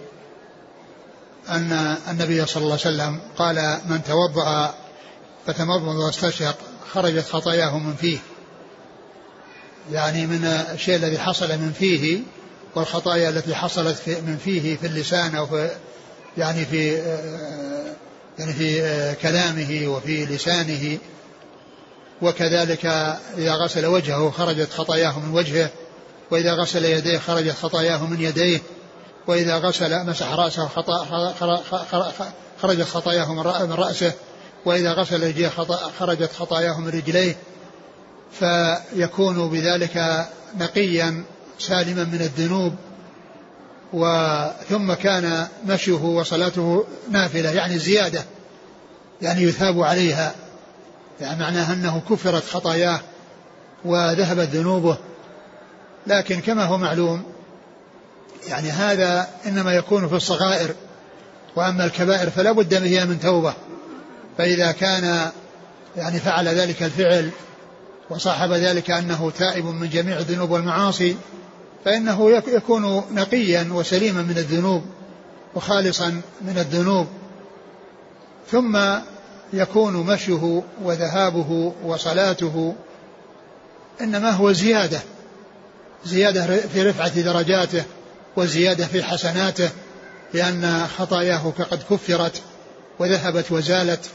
[1.50, 4.74] أن النبي صلى الله عليه وسلم قال من توضأ
[5.48, 6.58] فتمضمض واستشق
[6.94, 8.18] خرجت خطاياه من فيه.
[9.91, 12.19] يعني من الشيء الذي حصل من فيه
[12.76, 15.69] والخطايا التي حصلت في من فيه في اللسان أو في
[16.38, 16.93] يعني في
[18.39, 20.97] يعني في كلامه وفي لسانه.
[22.21, 22.86] وكذلك
[23.38, 25.69] إذا غسل وجهه خرجت خطاياه من وجهه
[26.32, 28.60] وإذا غسل يديه خرجت خطاياه من يديه
[29.28, 30.67] وإذا غسل مسح رأسه
[32.62, 33.34] خرجت خطاياه
[33.65, 34.12] من رأسه
[34.65, 35.52] وإذا غسل رجليه
[36.00, 37.36] خرجت خطاياه من رجليه.
[38.32, 40.28] فيكون بذلك
[40.60, 41.24] نقيا
[41.60, 42.76] سالما من الذنوب
[43.94, 48.24] وثم كان مشيه وصلاته نافلة يعني زيادة
[49.22, 50.36] يعني يثاب عليها
[51.22, 53.00] يعني معناه أنه كفرت خطاياه
[53.86, 54.98] وذهبت ذنوبه.
[56.08, 57.24] لكن كما هو معلوم
[58.48, 60.76] يعني هذا إنما يكون في الصغائر
[61.56, 63.54] وأما الكبائر فلا بد فيها من توبة.
[64.38, 65.32] فإذا كان
[65.98, 67.30] يعني فعل ذلك الفعل
[68.10, 71.15] وصاحب ذلك أنه تائب من جميع الذنوب والمعاصي
[71.86, 74.84] فإنه يكون نقيا وسليما من الذنوب
[75.56, 77.08] وخالصا من الذنوب.
[78.52, 78.80] ثم
[79.54, 82.76] يكون مشيه وذهابه وصلاته
[84.02, 85.00] إنما هو زيادة
[86.06, 87.84] زيادة في رفعة درجاته
[88.36, 89.70] وزيادة في حسناته
[90.34, 92.41] لأن خطاياه فقد كفرت
[93.00, 94.06] وذهبت وزالت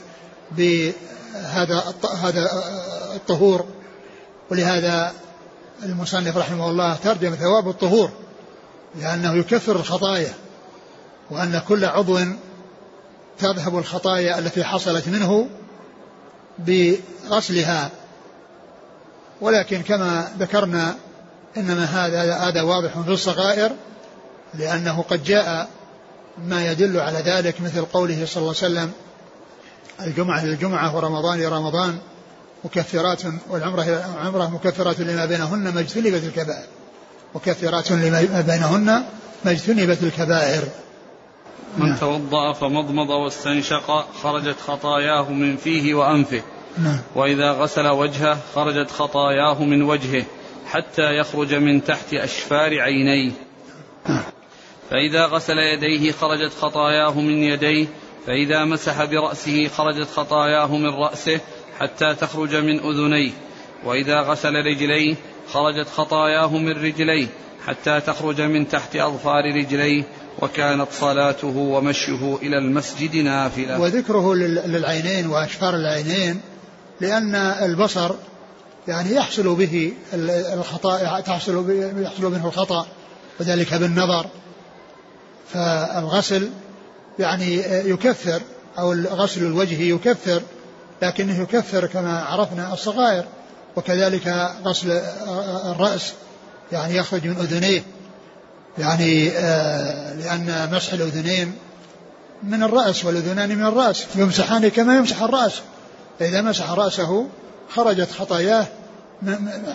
[0.52, 2.50] بهذا هذا
[3.14, 3.64] الطهور.
[4.52, 5.12] ولهذا
[5.82, 8.10] المصنف رحمه الله ترجم ثواب الطهور
[9.00, 10.34] لأنه يكفر الخطايا
[11.30, 12.18] وأن كل عضو
[13.38, 15.48] تذهب الخطايا التي حصلت منه
[16.58, 17.90] بغسلها.
[19.40, 20.96] ولكن كما ذكرنا
[21.56, 23.72] إنما هذا هذا واضح في الصغائر
[24.54, 25.68] لأنه قد جاء
[26.38, 28.92] ما يدل على ذلك مثل قوله صلى الله عليه وسلم
[30.00, 31.98] الجمعة للجمعة ورمضان لرمضان.
[32.64, 36.66] مكفرات والعمرة العمرة مكفرات لما بينهن ما اجتنبت الكبائر
[37.34, 39.04] مكفرات لما بينهن
[39.44, 40.62] ما اجتنبت الكبائر
[41.78, 41.96] من نعم.
[41.96, 46.42] توضأ فمضمض واستنشق خرجت خطاياه من فيه وأنفه
[46.78, 46.98] نعم.
[47.14, 50.24] وإذا غسل وجهه خرجت خطاياه من وجهه
[50.66, 53.32] حتى يخرج من تحت أشفار عينيه
[54.08, 54.22] نعم.
[54.90, 57.86] فإذا غسل يديه خرجت خطاياه من يديه
[58.26, 61.40] فإذا مسح برأسه خرجت خطاياه من رأسه
[61.80, 63.30] حتى تخرج من أذنيه.
[63.84, 65.16] وإذا غسل رجليه
[65.52, 67.26] خرجت خطاياه من رجليه
[67.66, 70.04] حتى تخرج من تحت أظفار رجليه
[70.42, 73.80] وكانت صلاته ومشيه إلى المسجد نافلة.
[73.80, 76.40] وذكره للعينين وأشفار العينين
[77.00, 78.14] لأن البصر
[78.88, 79.92] يعني يحصل به
[80.54, 81.64] الخطأ تحصل
[81.96, 82.86] يحصل منه الخطأ
[83.40, 84.26] وذلك بالنظر.
[85.52, 86.50] فالغسل
[87.18, 87.56] يعني
[87.90, 88.40] يكفر
[88.78, 90.42] أو غسل الوجه يكفر
[91.02, 93.24] لكنه يكفر كما عرفنا الصغائر
[93.76, 94.90] وكذلك غسل
[95.66, 96.12] الرأس
[96.72, 97.82] يعني يخرج من أذنيه
[98.78, 101.54] يعني آه لأن مسح الأذنين
[102.42, 105.52] من الرأس والأذنان من الرأس يمسحان كما يمسح الرأس.
[106.18, 107.28] فإذا مسح رأسه
[107.68, 108.66] خرجت خطاياه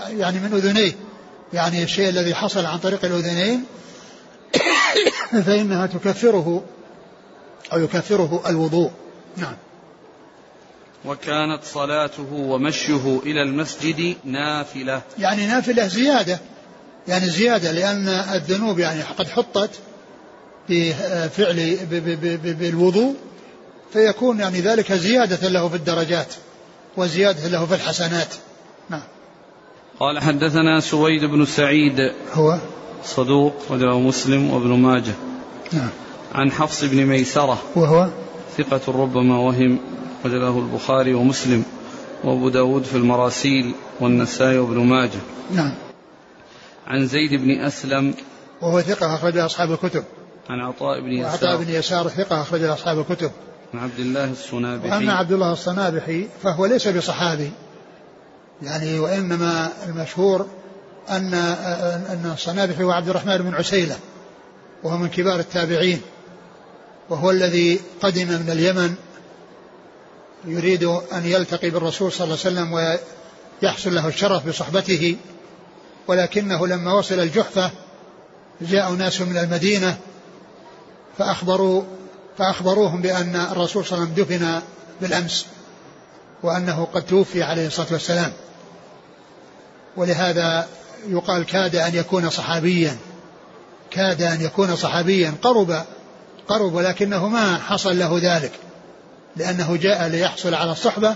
[0.10, 0.92] يعني من أذنيه.
[1.54, 3.64] يعني الشيء الذي حصل عن طريق الأذنين
[5.46, 6.64] فإنها تكفره
[7.74, 8.92] أو يكفره الوضوء.
[9.38, 9.56] نعم.
[11.06, 15.02] وكانت صلاته ومشيه إلى المسجد نافلة.
[15.20, 16.40] يعني نافلة زيادة.
[17.08, 19.70] يعني زيادة لأن الذنوب يعني قد حطت
[20.70, 21.78] بفعل
[22.60, 23.16] بالوضوء
[23.94, 26.34] فيكون يعني ذلك زيادة له في الدرجات
[26.98, 28.34] وزيادة له في الحسنات.
[28.90, 29.04] نعم.
[30.00, 32.58] قال حدثنا سويد بن سعيد هو؟
[33.04, 35.14] صدوق وله مسلم وابن ماجه.
[35.74, 35.90] نعم.
[36.36, 37.62] عن حفص بن ميسرة.
[37.76, 38.10] وهو؟
[38.58, 39.80] ثقة ربما وهم
[40.26, 41.64] وجله البخاري ومسلم
[42.24, 45.20] وأبو داود في المراسيل والنسائي وابن ماجه.
[45.52, 45.74] نعم.
[46.88, 48.14] عن زيد بن أسلم.
[48.62, 50.04] وهو ثقة أخرج أصحاب الكتب.
[50.50, 51.32] عن عطاء بن يسار.
[51.32, 53.32] عطاء بن يسار ثقة أخرج أصحاب الكتب.
[53.74, 54.90] عن عبد الله الصنابحي.
[54.90, 57.52] وأما عبد الله الصنابحي فهو ليس بصحابي.
[58.64, 60.46] يعني وإنما المشهور
[61.10, 63.96] أن أن الصنابحي هو عبد الرحمن بن عسيلة
[64.84, 66.02] وهو من كبار التابعين.
[67.10, 68.96] وهو الذي قدم من اليمن
[70.46, 72.74] يريد أن يلتقي بالرسول صلى الله عليه وسلم
[73.64, 75.18] ويحصل له الشرف بصحبته.
[76.08, 77.72] ولكنه لما وصل الجحفة
[78.62, 79.98] جاء ناس من المدينة
[81.18, 81.84] فأخبروا
[82.38, 84.62] فأخبروهم بأن الرسول صلى الله عليه وسلم دفن
[85.02, 85.46] بالأمس
[86.44, 88.32] وأنه قد توفي عليه الصلاة والسلام.
[89.98, 90.68] ولهذا
[91.08, 92.98] يقال كاد أن يكون صحابيا
[93.92, 95.84] كاد أن يكون صحابيا قرب
[96.48, 98.52] قرب ولكنه ما حصل له ذلك
[99.36, 101.16] لأنه جاء ليحصل على الصحبة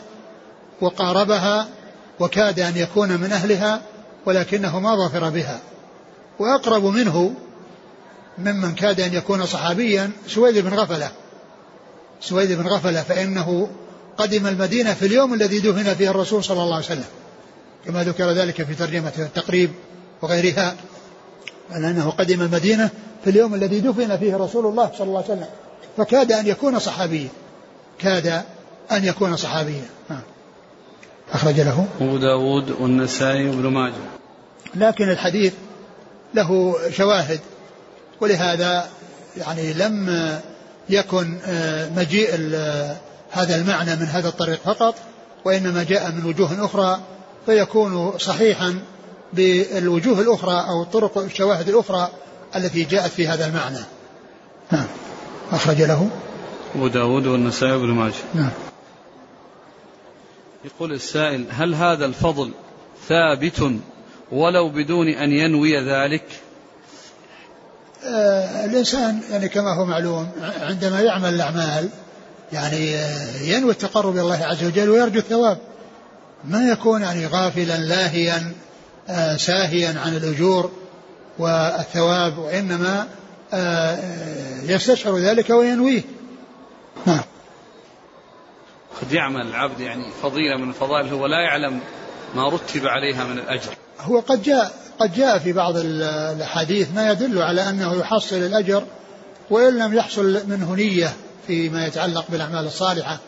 [0.81, 1.67] وقاربها
[2.19, 3.81] وكاد أن يكون من أهلها
[4.25, 5.59] ولكنه ما ظفر بها.
[6.39, 7.33] وأقرب منه
[8.37, 11.11] ممن كاد أن يكون صحابيا سويد بن غفلة.
[12.21, 13.69] سويد بن غفلة فإنه
[14.17, 17.05] قدم المدينة في اليوم الذي دفن فيه الرسول صلى الله عليه وسلم.
[17.85, 19.71] كما ذكر ذلك في ترجمة التقريب
[20.21, 20.75] وغيرها
[21.75, 22.89] أنه قدم المدينة
[23.23, 25.47] في اليوم الذي دفن فيه رسول الله صلى الله عليه وسلم
[25.97, 27.27] فكاد أن يكون صحابيا.
[27.99, 28.27] كاد
[28.91, 29.85] أن يكون صحابيا.
[31.33, 33.93] أخرج له أبو داود والنسائي وابن ماجه.
[34.75, 35.53] لكن الحديث
[36.33, 37.39] له شواهد
[38.21, 38.85] ولهذا
[39.37, 40.09] يعني لم
[40.89, 42.35] يكن آه، مجيء
[43.31, 44.95] هذا المعنى من هذا الطريق فقط
[45.45, 46.99] وإنما جاء من وجوه أخرى
[47.45, 48.79] فيكون صحيحا
[49.33, 52.09] بالوجوه الأخرى أو الطرق الشواهد الأخرى
[52.55, 53.85] التي جاءت في هذا المعنى.
[54.71, 54.87] نعم.
[55.51, 56.09] أخرج له.
[56.75, 58.13] أبو داود والنسائي بن ماجه.
[58.33, 58.51] نعم.
[60.65, 62.51] يقول السائل هل هذا الفضل
[63.07, 63.71] ثابت
[64.31, 66.23] ولو بدون أن ينوي ذلك؟
[68.05, 70.31] آه الإنسان يعني كما هو معلوم
[70.61, 71.89] عندما يعمل الأعمال
[72.53, 75.57] يعني آه، ينوي التقرب إلى الله عز وجل ويرجو الثواب.
[76.45, 78.51] ما يكون يعني غافلا لاهيا
[79.09, 80.71] آه ساهيا عن الأجور
[81.39, 83.07] والثواب وإنما
[83.53, 83.97] آه
[84.63, 86.01] يستشعر ذلك وينويه.
[87.05, 87.23] نعم.
[89.01, 91.79] قد يعمل العبد يعني فضيلة من الفضائل هو لا يعلم
[92.35, 93.71] ما رتب عليها من الأجر.
[94.01, 98.83] هو قد جاء قد جاء في بعض الأحاديث ما يدل على أنه يحصل الأجر
[99.49, 101.13] وإن لم يحصل منه نية
[101.47, 103.19] فيما يتعلق بالأعمال الصالحة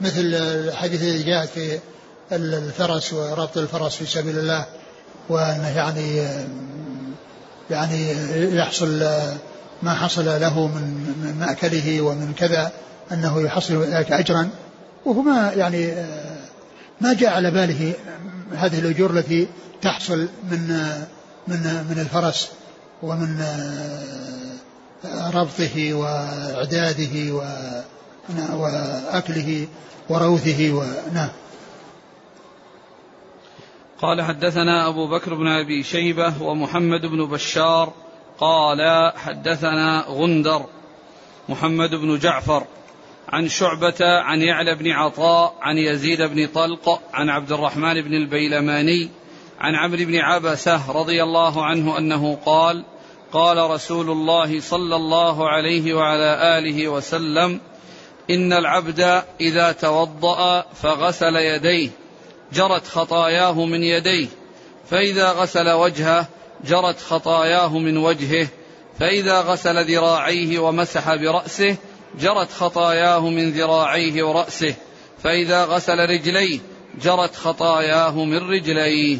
[0.00, 1.78] مثل الحديث الذي جاءت في
[2.32, 4.66] الفرس وربط الفرس في سبيل الله
[5.28, 6.28] وأنه يعني
[7.74, 8.12] يعني
[8.56, 9.02] يحصل
[9.82, 12.72] ما حصل له من مأكله ومن كذا
[13.12, 14.50] أنه يحصل ذلك أجرا.
[15.04, 15.94] وهو ما يعني
[17.00, 17.92] ما جاء على باله
[18.56, 19.48] هذه الأجور التي
[19.82, 20.68] تحصل من
[21.48, 22.48] من من الفرس
[23.02, 23.44] ومن
[25.34, 27.34] ربطه وإعداده
[28.52, 29.66] وأكله
[30.08, 31.28] وروثه ونعم
[34.04, 37.92] قال حدثنا أبو بكر بن أبي شيبة ومحمد بن بشار
[38.38, 40.66] قال حدثنا غندر
[41.48, 42.66] محمد بن جعفر
[43.28, 49.08] عن شعبة عن يعلى بن عطاء عن يزيد بن طلق عن عبد الرحمن بن البيلماني
[49.60, 52.84] عن عمرو بن عبسة رضي الله عنه أنه قال
[53.32, 57.60] قال رسول الله صلى الله عليه وعلى آله وسلم
[58.30, 62.03] إن العبد إذا توضأ فغسل يديه
[62.54, 64.26] جرت خطاياه من يديه
[64.90, 66.26] فإذا غسل وجهه
[66.64, 68.48] جرت خطاياه من وجهه
[69.00, 71.76] فإذا غسل ذراعيه ومسح برأسه
[72.20, 74.74] جرت خطاياه من ذراعيه ورأسه
[75.22, 76.58] فإذا غسل رجليه
[77.02, 79.18] جرت خطاياه من رجليه.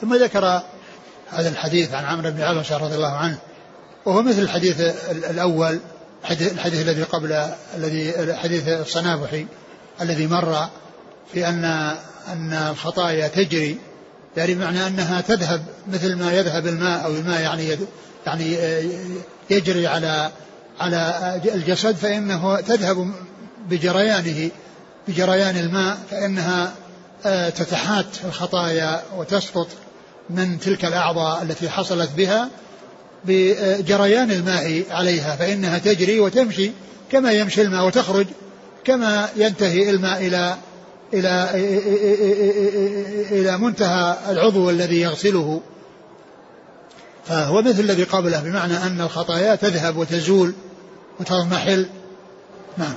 [0.00, 0.62] ثم ذكر
[1.28, 3.38] هذا الحديث عن عمرو بن عبس رضي الله عنه
[4.04, 4.80] وهو مثل الحديث
[5.10, 5.80] الأول
[6.30, 7.32] الحديث الذي قبل
[7.76, 9.46] الذي حديث الصنابحي
[10.00, 10.68] الذي مر
[11.32, 11.64] في أن
[12.28, 13.78] أن الخطايا تجري
[14.36, 17.78] يعني بمعنى أنها تذهب مثل ما يذهب الماء أو الماء يعني
[18.26, 18.56] يعني
[19.50, 20.30] يجري على
[20.80, 23.12] على الجسد فإنه تذهب
[23.68, 24.50] بجريانه
[25.08, 26.72] بجريان الماء فإنها
[27.26, 29.68] آه، تتحات الخطايا وتسقط
[30.30, 32.48] من تلك الأعضاء التي حصلت بها
[33.24, 36.70] بجريان الماء عليها فإنها تجري وتمشي
[37.12, 38.26] كما يمشي الماء وتخرج
[38.84, 40.56] كما ينتهي الماء إلى
[41.14, 41.50] إلى
[43.30, 45.60] إلى منتهى العضو الذي يغسله
[47.24, 50.54] فهو مثل الذي قبله بمعنى أن الخطايا تذهب وتزول
[51.20, 51.86] وتضمحل
[52.78, 52.94] نعم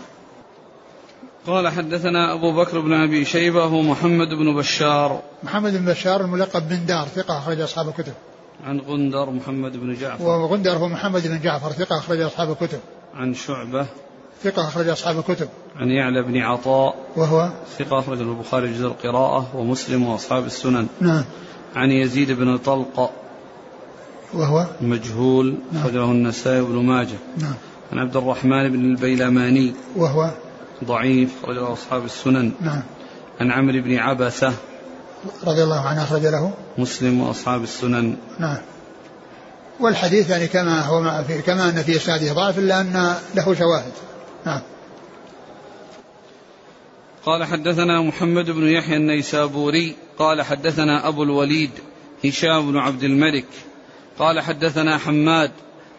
[1.48, 6.86] قال حدثنا أبو بكر بن أبي شيبة ومحمد بن بشار محمد بن بشار الملقب بن
[6.86, 8.14] دار ثقة أخرج أصحاب الكتب
[8.64, 12.80] عن غندر محمد بن جعفر وغندر هو محمد بن جعفر ثقة أخرج أصحاب الكتب
[13.14, 13.88] عن شعبة
[14.44, 15.50] ثقة أخرج أصحاب الكتب.
[15.76, 16.96] عن يعلى بن عطاء.
[17.16, 20.88] وهو؟ ثقة أخرج البخاري جزء القراءة ومسلم وأصحاب السنن.
[21.02, 21.24] نعم.
[21.76, 23.12] عن يزيد بن طلق.
[24.34, 25.58] وهو؟ مجهول.
[25.72, 25.82] نعم.
[25.84, 27.18] أخرجه النسائي بن ماجه.
[27.38, 27.54] نعم.
[27.92, 29.74] عن عبد الرحمن بن البيلماني.
[29.96, 30.32] وهو؟
[30.84, 31.30] ضعيف.
[31.44, 32.52] أخرجه أصحاب السنن.
[32.62, 32.82] نعم.
[33.42, 34.54] عن عمرو بن عبسة.
[35.48, 36.54] رضي الله عنه أخرج له.
[36.78, 38.16] مسلم وأصحاب السنن.
[38.40, 38.58] نعم.
[39.80, 43.92] والحديث يعني كما هو في كما أن في إسناده ضعف إلا أن له شواهد.
[44.46, 44.62] نعم
[47.26, 51.72] قال حدثنا محمد بن يحيى النيسابوري قال حدثنا أبو الوليد
[52.26, 53.48] هشام بن عبد الملك
[54.20, 55.52] قال حدثنا حماد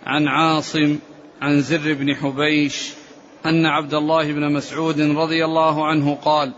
[0.07, 0.99] عن عاصم
[1.43, 2.93] عن زر بن حبيش
[3.47, 6.53] أن عبد الله بن مسعود رضي الله عنه قال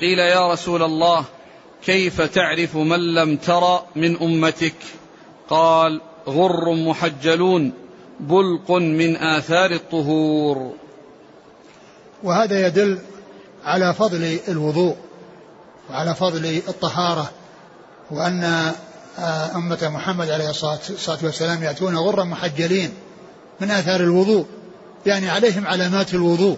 [0.00, 1.24] قيل يا رسول الله
[1.84, 4.74] كيف تعرف من لم تر من أمتك؟
[5.48, 7.72] قال غر محجلون
[8.20, 10.74] بلق من آثار الطهور.
[12.24, 12.98] وهذا يدل
[13.64, 14.96] على فضل الوضوء
[15.90, 17.30] وعلى فضل الطهارة
[18.10, 18.72] وأن
[19.18, 22.90] آه، أمة محمد عليه الصلاة والسلام يأتون غرا محجلين
[23.60, 24.46] من آثار الوضوء
[25.06, 26.56] يعني عليهم علامات الوضوء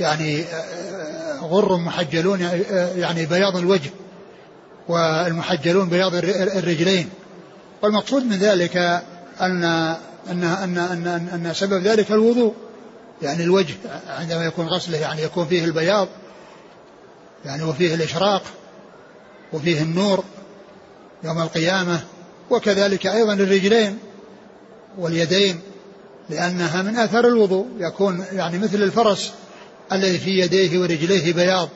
[0.00, 2.40] يعني آه، غر محجلون
[2.96, 3.90] يعني بياض الوجه
[4.88, 7.08] والمحجلون بياض الرجلين.
[7.82, 8.76] والمقصود من ذلك
[9.40, 9.64] أن
[10.30, 12.54] أن أن أن, أن سبب ذلك الوضوء.
[13.22, 13.74] يعني الوجه
[14.06, 16.08] عندما يكون غسله يعني يكون فيه البياض
[17.44, 18.42] يعني وفيه الإشراق
[19.52, 20.24] وفيه النور
[21.24, 22.00] يوم القيامة
[22.50, 23.98] وكذلك أيضا الرجلين
[24.98, 25.60] واليدين
[26.30, 29.32] لأنها من آثار الوضوء يكون يعني مثل الفرس
[29.92, 31.68] الذي في يديه ورجليه بياض.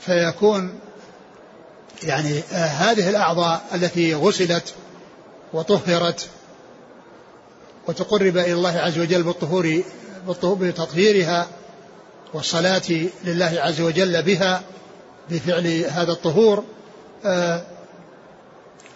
[0.00, 0.78] فيكون
[2.02, 4.74] يعني آه هذه الأعضاء التي غسلت
[5.52, 6.28] وطهرت
[7.88, 9.82] وتقرب إلى الله عز وجل بالطهور
[10.44, 11.46] بتطهيرها
[12.34, 12.82] والصلاة
[13.24, 14.62] لله عز وجل بها
[15.30, 16.64] بفعل هذا الطهور
[17.24, 17.62] آه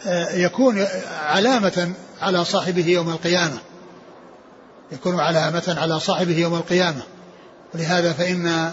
[0.06, 0.86] آه يكون
[1.22, 3.58] علامة على صاحبه يوم القيامة.
[4.92, 7.02] يكون علامة على صاحبه يوم القيامة.
[7.74, 8.72] ولهذا فإن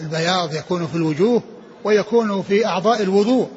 [0.00, 1.42] البياض يكون في الوجوه
[1.84, 3.48] ويكون في أعضاء الوضوء.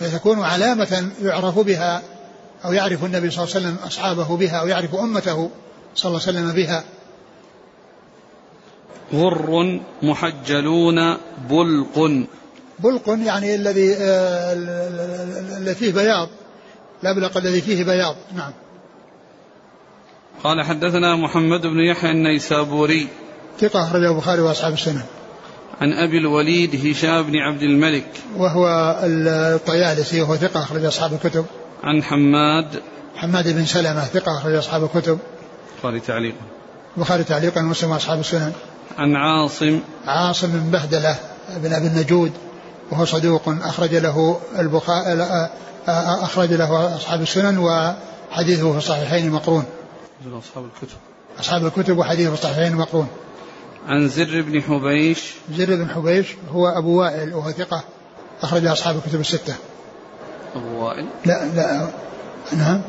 [0.00, 2.02] فتكون علامة يعرف بها
[2.64, 5.50] أو يعرف النبي صلى الله عليه وسلم أصحابه بها أو يعرف أمته
[5.94, 6.84] صلى الله عليه وسلم بها.
[9.14, 11.16] غر محجلون
[11.50, 12.26] بلق.
[12.78, 14.52] بلق يعني الذي آه،
[15.58, 16.28] الذي فيه بياض
[17.02, 18.16] الأبلق الذي فيه بياض.
[18.36, 18.52] نعم.
[20.44, 23.08] قال حدثنا محمد بن يحيى النيسابوري.
[23.60, 25.06] ثقة أخرجه البخاري وأصحاب السنة.
[25.80, 28.06] عن أبي الوليد هشام بن عبد الملك.
[28.36, 31.44] وهو الطيالسي وهو ثقة أخرج أصحاب الكتب.
[31.82, 32.82] عن حماد.
[33.16, 35.18] حماد بن سلمة ثقة أخرج أصحاب الكتب.
[35.74, 36.40] البخاري تعليقا.
[36.96, 38.52] البخاري تعليقا ومسلم أصحاب السنن.
[38.98, 39.80] عن عاصم.
[40.06, 41.16] عاصم بن بهدلة
[41.56, 42.32] بن أبي النجود
[42.90, 45.26] وهو صدوق أخرج له البخاري
[45.88, 49.64] أخرج له أصحاب السنن وحديثه في الصحيحين مقرون.
[50.38, 50.96] أصحاب الكتب.
[51.40, 53.08] أصحاب الكتب وحديثه في الصحيحين مقرون.
[53.86, 55.34] عن زر بن حبيش.
[55.52, 57.84] زر بن حبيش هو أبو وائل وهو ثقة
[58.42, 59.54] أخرج أصحاب الكتب الستة.
[60.56, 61.90] أبو وائل؟ لا لا
[62.52, 62.82] نعم.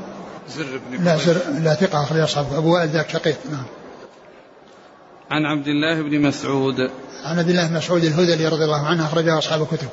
[0.50, 1.02] زر بن حبيش.
[1.02, 3.66] لا زر لا ثقة أخرج أصحاب أبو وائل ذاك شقيق نعم.
[5.32, 6.80] عن عبد الله بن مسعود.
[7.24, 9.88] عن عبد الله بن مسعود الهذلي رضي الله عنه أخرجه أصحاب الكتب.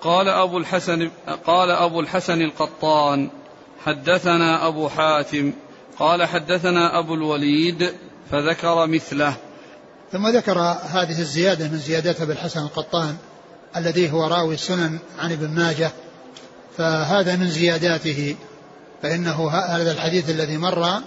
[0.00, 1.10] قال أبو الحسن
[1.46, 3.30] قال أبو الحسن القطان
[3.84, 5.52] حدثنا أبو حاتم
[5.98, 7.92] قال حدثنا أبو الوليد
[8.30, 9.34] فذكر مثله.
[10.12, 10.58] ثم ذكر
[10.92, 13.16] هذه الزيادة من زيادات أبي الحسن القطان
[13.76, 15.90] الذي هو راوي السنن عن ابن ماجه
[16.78, 18.36] فهذا من زياداته
[19.02, 21.00] فإنه هذا الحديث الذي مر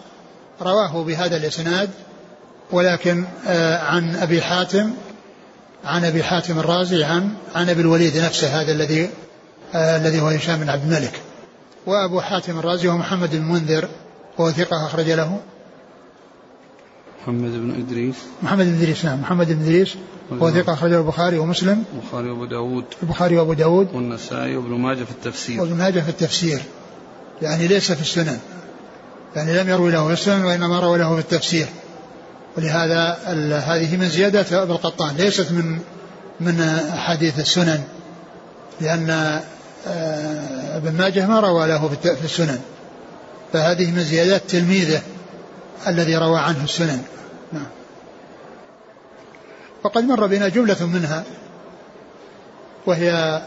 [0.61, 1.89] رواه بهذا الإسناد
[2.71, 4.93] ولكن آه، عن أبي حاتم
[5.85, 9.09] عن أبي حاتم الرازي عن عن أبي الوليد نفسه هذا الذي
[9.75, 11.21] آه، الذي هو هشام بن عبد الملك.
[11.85, 13.89] وأبو حاتم الرازي هو محمد المنذر
[14.37, 15.39] وهو ثقة أخرج له.
[17.27, 18.15] محمد بن إدريس.
[18.43, 19.21] محمد بن إدريس نعم.
[19.21, 19.95] محمد بن إدريس
[20.33, 21.83] هو ثقة أخرجه البخاري ومسلم.
[21.93, 22.83] البخاري وأبو داود.
[23.03, 23.87] البخاري وأبو داود.
[23.93, 25.61] والنسائي وابن ماجه في التفسير.
[25.61, 26.61] وابن ماجه في التفسير.
[27.41, 28.39] يعني ليس في السنن.
[29.35, 31.67] يعني لم يروي له في السنن وإنما روى له في التفسير.
[32.57, 33.17] ولهذا
[33.67, 35.15] هذه من زيادات أبي القطان.
[35.15, 35.79] ليست من
[36.39, 36.61] من
[36.93, 37.83] أحاديث السنن.
[38.81, 39.09] لأن
[39.87, 42.59] آه، ابن ماجه ما روى له في السنن.
[43.53, 45.01] فهذه من زيادات تلميذه.
[45.87, 47.03] الذي روى عنه السنن.
[47.51, 47.67] نعم.
[49.83, 51.23] وقد مر بنا جملة منها
[52.85, 53.41] وهي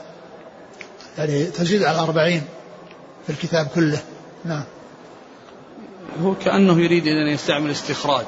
[1.19, 2.43] يعني تزيد على الأربعين
[3.27, 3.99] في الكتاب كله.
[4.45, 4.65] نعم.
[6.23, 8.27] هو كأنه يريد أن يستعمل استخراج.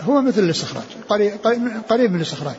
[0.00, 1.32] هو مثل الاستخراج قريب,
[1.88, 2.56] قريب من الاستخراج.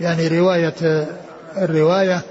[0.00, 1.08] يعني رواية
[1.56, 2.22] الرواية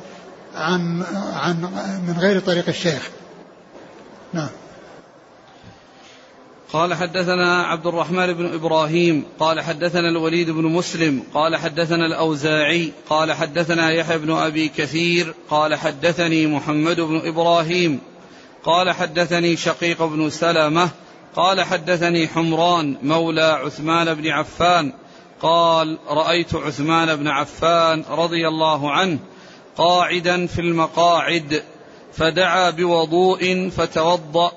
[0.55, 1.61] عن عن
[2.07, 3.09] من غير طريق الشيخ.
[4.33, 4.49] نعم.
[6.73, 13.33] قال حدثنا عبد الرحمن بن إبراهيم قال حدثنا الوليد بن مسلم قال حدثنا الأوزاعي قال
[13.33, 17.99] حدثنا يحيى بن أبي كثير قال حدثني محمد بن إبراهيم
[18.63, 20.89] قال حدثني شقيق بن سلمة
[21.35, 24.93] قال حدثني حمران مولى عثمان بن عفان
[25.41, 29.19] قال رأيت عثمان بن عفان رضي الله عنه
[29.77, 31.63] قاعدا في المقاعد
[32.13, 34.51] فدعا بوضوء فتوضأ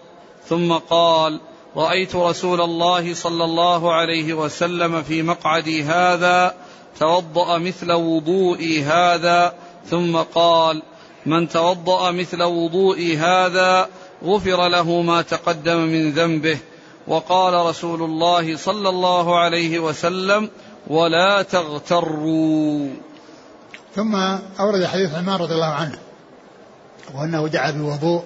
[0.48, 1.40] ثم قال
[1.76, 6.54] رأيت رسول الله صلى الله عليه وسلم في مقعدي هذا
[6.98, 9.54] توضأ مثل وضوئي هذا
[9.90, 10.82] ثم قال
[11.26, 13.88] من توضأ مثل وضوئي هذا
[14.24, 16.58] غفر له ما تقدم من ذنبه
[17.06, 20.50] وقال رسول الله صلى الله عليه وسلم
[20.86, 22.88] ولا تغتروا
[23.94, 24.14] ثم
[24.60, 25.98] أورد حديث عمار رضي الله عنه
[27.14, 28.22] وأنه دعا بوضوء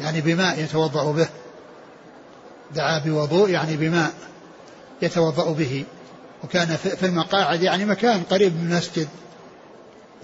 [0.00, 1.28] يعني بماء يتوضأ به.
[2.74, 4.12] دعا بوضوء يعني بماء
[5.02, 5.84] يتوضأ به.
[6.44, 9.08] وكان في المقاعد يعني مكان قريب من المسجد.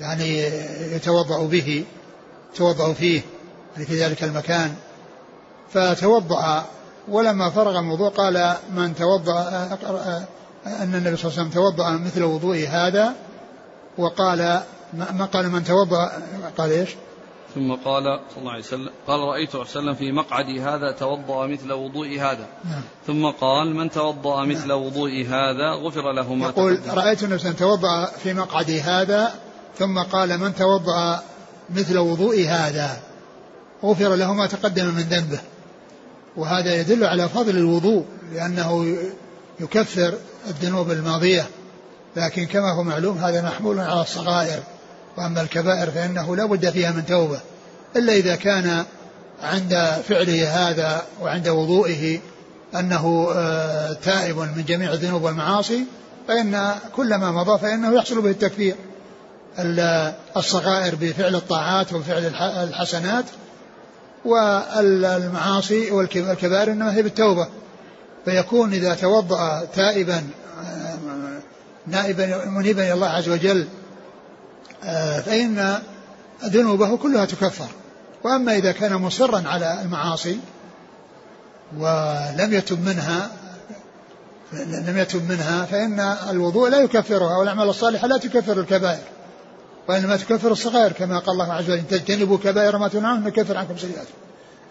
[0.01, 0.39] يعني
[0.95, 1.85] يتوضأ به
[2.55, 3.23] يتوضأ فيه
[3.75, 4.75] يعني في ذلك المكان.
[5.73, 6.67] فتوضأ
[7.09, 9.49] ولما فرغ من الوضوء قال من توضأ
[10.67, 13.15] أن النبي صلى الله عليه وسلم توضأ مثل وضوء هذا
[13.99, 14.61] وقال
[14.95, 16.13] ما قال من توضأ؟
[16.59, 16.91] قال إيش؟
[17.55, 20.91] ثم قال صلى الله عليه وسلم قال رأيت صلى الله عليه وسلم في مقعدي هذا
[20.91, 22.47] توضأ مثل وضوء هذا.
[22.65, 22.83] نعم.
[23.07, 24.83] ثم قال من توضأ مثل نعم.
[24.83, 28.81] وضوء هذا غفر له ما يقول رأيت النبي صلى الله عليه وسلم توضأ في مقعدي
[28.81, 29.35] هذا
[29.79, 31.23] ثم قال من توضأ
[31.71, 33.01] مثل وضوء هذا
[33.85, 35.41] غفر له ما تقدم من ذنبه.
[36.37, 38.97] وهذا يدل على فضل الوضوء لأنه
[39.61, 40.15] يكفر
[40.47, 41.47] الذنوب الماضية.
[42.17, 44.63] لكن كما هو معلوم هذا محمول على الصغائر.
[45.17, 47.41] وأما الكبائر فإنه لا بد فيها من توبة
[47.97, 48.85] إلا إذا كان
[49.43, 52.19] عند فعله هذا وعند وضوئه
[52.75, 55.85] أنه آه، تائب من جميع الذنوب والمعاصي
[56.29, 58.75] فإن كل ما مضى فإنه يحصل به التكفير
[60.37, 62.27] الصغائر بفعل الطاعات وفعل
[62.69, 63.25] الحسنات
[64.25, 67.49] والمعاصي والكبائر إنما هي بالتوبة.
[68.25, 70.23] فيكون إذا توضأ تائبا
[70.61, 70.99] آه،
[71.87, 73.67] نائبا منيبا إلى الله عز وجل
[74.85, 75.79] آه، فإن
[76.45, 77.69] ذنوبه كلها تكفر.
[78.25, 80.39] وأما إذا كان مصرا على المعاصي
[81.79, 83.31] ولم يتب منها
[84.63, 89.03] لم يتب منها فإن الوضوء لا يكفرها والأعمال الصالحة لا تكفر الكبائر
[89.89, 93.57] وإنما تكفر الصغائر كما قال الله عز وجل إن تجتنبوا كبائر ما تنهون عنه نكفر
[93.57, 94.15] عنكم سيئاتكم.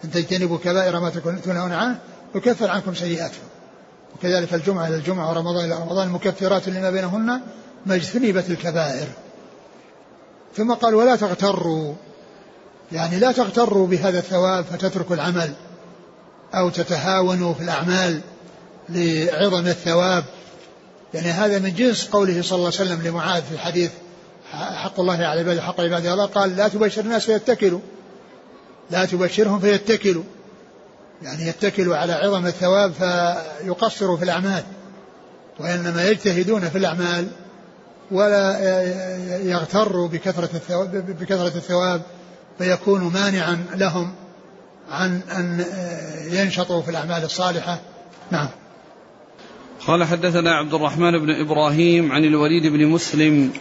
[0.04, 1.10] إن تجتنبوا كبائر ما
[1.44, 1.98] تنهون عنه
[2.34, 3.46] نكفر عنكم سيئاتكم.
[4.14, 7.40] وكذلك الجمعة إلى الجمعة ورمضان إلى رمضان مكفرات لما بينهن
[7.86, 9.08] ما اجتنبت الكبائر.
[10.56, 11.94] ثم قال ولا تغتروا.
[12.92, 15.52] يعني لا تغتروا بهذا الثواب فتتركوا العمل
[16.54, 18.20] أو تتهاونوا في الأعمال
[18.88, 20.24] لعظم الثواب.
[21.14, 23.90] يعني هذا من جنس قوله صلى الله عليه وسلم لمعاذ في الحديث
[24.52, 27.80] حق الله على عباده حق عباده الله قال لا تبشر الناس فيتكلوا.
[28.90, 30.24] لا تبشرهم فيتكلوا.
[31.22, 34.62] يعني يتكلوا على عظم الثواب فيقصروا في الأعمال
[35.60, 37.28] وإنما يجتهدون في الأعمال.
[38.10, 38.60] ولا
[39.42, 42.02] يغتروا بكثرة الثواب, بكثرة الثواب
[42.58, 44.12] فيكون مانعا لهم
[44.90, 45.64] عن أن
[46.30, 47.80] ينشطوا في الأعمال الصالحة.
[48.30, 48.48] نعم.
[49.86, 53.52] قال حدثنا عبد الرحمن بن إبراهيم عن الوليد بن مسلم.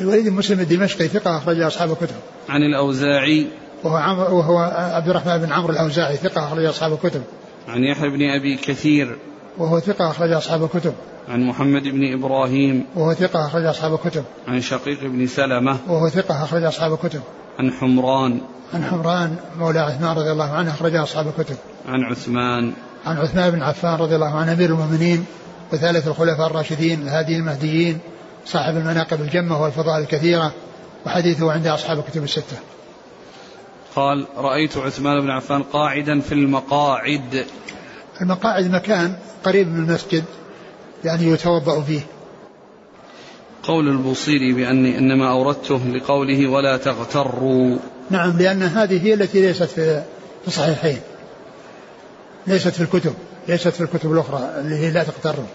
[0.00, 2.16] الوليد بن مسلم الدمشقي ثقة أخرج أصحاب الكتب.
[2.48, 3.46] عن الأوزاعي.
[3.84, 4.58] وهو وهو
[4.94, 7.22] عبد الرحمن بن عمرو الأوزاعي ثقة أخرج أصحاب الكتب.
[7.68, 9.18] عن يحيى بن أبي كثير.
[9.60, 10.94] وهو ثقة أخرج أصحاب الكتب.
[11.28, 12.84] عن محمد بن إبراهيم.
[12.96, 14.24] وهو ثقة أخرج أصحاب الكتب.
[14.48, 15.78] عن شقيق بن سلمة.
[15.88, 17.20] وهو ثقة أخرج أصحاب الكتب.
[17.58, 18.40] عن حمران.
[18.74, 21.56] عن حمران مولى عثمان رضي الله عنه أخرج أصحاب الكتب.
[21.88, 22.72] عن عثمان.
[23.06, 25.24] عن عثمان بن عفان رضي الله عنه أمير المؤمنين
[25.72, 27.98] وثالث الخلفاء الراشدين الهادي المهديين
[28.46, 30.52] صاحب المناقب الجمة والفضائل الكثيرة
[31.06, 32.56] وحديثه عند أصحاب الكتب الستة.
[33.96, 37.46] قال رأيت عثمان بن عفان قاعدا في المقاعد.
[38.20, 39.14] المقاعد مكان
[39.44, 40.24] قريب من المسجد
[41.04, 42.00] يعني يتوضأ فيه.
[43.62, 47.76] قول البوصيري بأني إنما أوردته لقوله ولا تغتروا.
[48.10, 50.02] نعم لأن هذه هي التي ليست في
[50.46, 51.00] الصحيحين.
[52.46, 53.14] ليست في الكتب
[53.48, 55.46] ليست في الكتب الأخرى اللي هي لا تغتروا.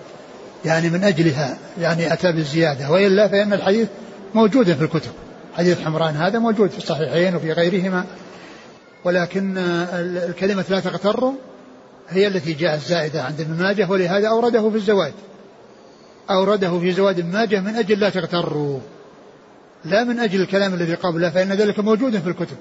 [0.66, 2.91] يعني من أجلها يعني أتى بالزيادة.
[2.91, 3.88] وإلا فإن الحديث
[4.34, 5.11] موجود في الكتب.
[5.57, 8.05] حديث حمران هذا موجود في الصحيحين وفي غيرهما.
[9.03, 9.57] ولكن
[10.30, 11.32] الكلمة لا تغتر
[12.10, 15.14] هي التي جاءت زائدة عند ابن ماجه ولهذا أورده في الزواج.
[16.30, 18.80] أورده في زواج ابن ماجه من أجل لا تغتروا.
[19.86, 22.58] لا من أجل الكلام الذي قبله فإن ذلك موجود في الكتب.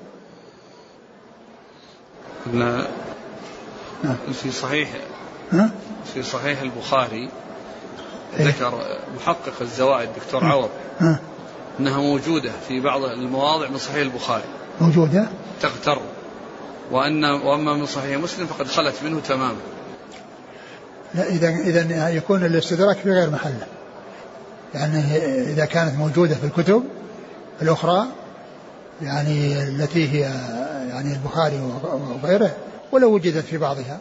[2.52, 2.86] لا
[4.32, 4.90] في صحيح
[6.14, 7.28] في صحيح البخاري
[8.38, 10.70] إيه؟ ذكر محقق الزوائد دكتور عوض.
[11.80, 14.44] إنها موجودة في بعض المواضع من صحيح البخاري.
[14.80, 15.28] موجودة؟
[15.60, 15.98] تغتر.
[16.90, 19.60] وأن وأما من صحيح مسلم فقد خلت منه تماما.
[21.14, 23.66] لا إذا إذا يكون الاستدراك في غير محله.
[24.74, 24.98] يعني
[25.52, 26.82] إذا كانت موجودة في الكتب
[27.62, 28.06] الأخرى
[29.02, 30.20] يعني التي هي
[30.90, 31.60] يعني البخاري
[32.22, 32.56] وغيره
[32.92, 34.00] ولو وجدت في بعضها.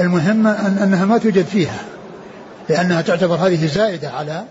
[0.00, 1.84] المهم أن أنها ما توجد فيها
[2.68, 4.44] لأنها تعتبر هذه زائدة على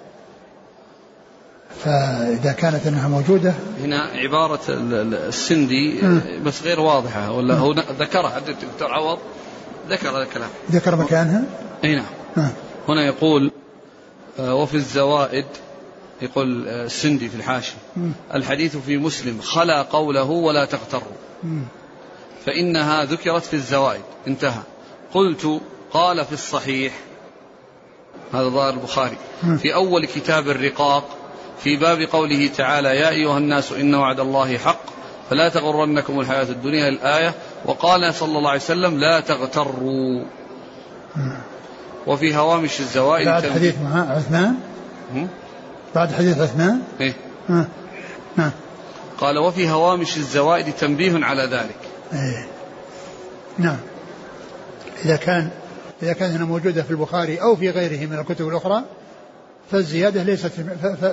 [1.84, 3.53] فإذا كانت أنها موجودة
[3.84, 6.01] هنا عبارة السندي
[6.45, 9.19] بس غير واضحة ولا هو ذكرها الدكتور عوض
[9.89, 11.43] ذكر هذا الكلام ذكر مكانها
[11.84, 12.05] أي نعم
[12.38, 12.51] آه.
[12.89, 13.51] هنا يقول
[14.39, 15.45] آه، وفي الزوائد
[16.21, 17.73] يقول آه، السندي في الحاشي.
[18.34, 21.13] الحديث في مسلم خلا قوله ولا تغتروا.
[22.45, 24.61] فإنها ذكرت في الزوائد انتهى
[25.13, 25.61] قلت
[25.91, 26.93] قال في الصحيح
[28.34, 29.17] هذا ظاهر البخاري.
[29.57, 31.17] في أول كتاب الرقاق
[31.60, 34.82] في باب قوله تعالى يا أيها الناس إن وعد الله حق
[35.30, 37.34] فلا تغرنكم الحياة الدنيا الآية.
[37.66, 40.24] وقال صلى الله عليه وسلم لا تغتروا.
[42.08, 44.56] وفي هوامش الزوائد بعد حديث عثمان؟
[45.95, 47.14] بعد حديث عثمان؟ إيه؟
[48.36, 48.51] نعم
[49.18, 51.78] قال وفي هوامش الزوائد تنبيه على ذلك.
[52.14, 52.47] إيه.
[53.58, 53.78] نعم.
[55.06, 55.49] إذا كان
[56.03, 58.84] إذا كان هنا موجودة في البخاري أو في غيره من الكتب الأخرى
[59.72, 60.47] فالزيادة ليست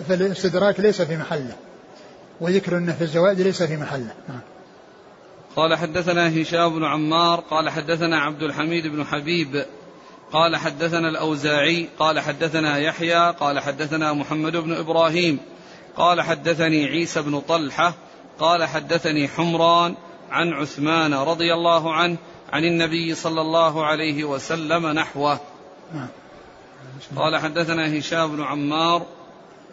[0.08, 1.56] فالاستدراك ليس في محله
[2.40, 4.40] وذكر أنه في الزوائد ليس في محله نعم.
[5.56, 9.64] قال حدثنا هشام بن عمار قال حدثنا عبد الحميد بن حبيب
[10.32, 15.38] قال حدثنا الأوزاعي قال حدثنا يحيى قال حدثنا محمد بن إبراهيم
[15.96, 17.94] قال حدثني عيسى بن طلحة
[18.38, 19.94] قال حدثني حمران
[20.30, 22.16] عن عثمان رضي الله عنه
[22.52, 25.40] عن النبي صلى الله عليه وسلم نحوه
[25.94, 26.08] نعم.
[27.16, 29.02] قال حدثنا هشام بن عمار.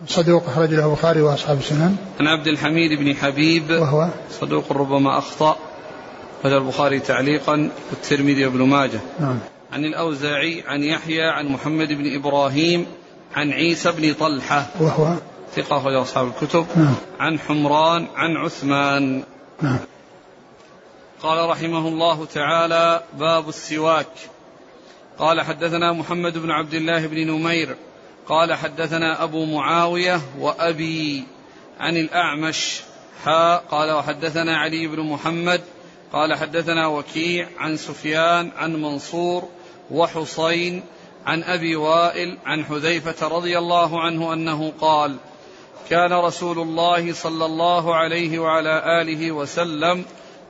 [0.07, 1.95] صدوق أخرج له البخاري وأصحاب السنن.
[2.19, 3.69] عن عبد الحميد بن حبيب.
[3.69, 5.57] وهو؟ صدوق ربما أخطأ.
[6.45, 8.99] هذا البخاري تعليقا والترمذي وابن ماجه.
[9.19, 9.39] نعم.
[9.71, 12.85] عن الأوزاعي عن يحيى عن محمد بن إبراهيم
[13.35, 14.67] عن عيسى بن طلحة.
[14.79, 15.15] وهو؟
[15.55, 16.65] ثقة أخرج أصحاب الكتب.
[16.75, 16.95] نعم.
[17.19, 19.23] عن حمران عن عثمان.
[19.61, 19.79] نعم.
[21.23, 24.07] قال رحمه الله تعالى باب السواك.
[25.19, 27.75] قال حدثنا محمد بن عبد الله بن نمير
[28.27, 31.23] قال حدثنا أبو معاوية وأبي
[31.79, 32.81] عن الأعمش
[33.23, 35.61] حاء قال وحدثنا علي بن محمد
[36.13, 39.49] قال حدثنا وكيع عن سفيان عن منصور
[39.91, 40.83] وحصين
[41.25, 45.15] عن أبي وائل عن حذيفة رضي الله عنه أنه قال
[45.89, 50.05] كان رسول الله صلى الله عليه وعلى آله وسلم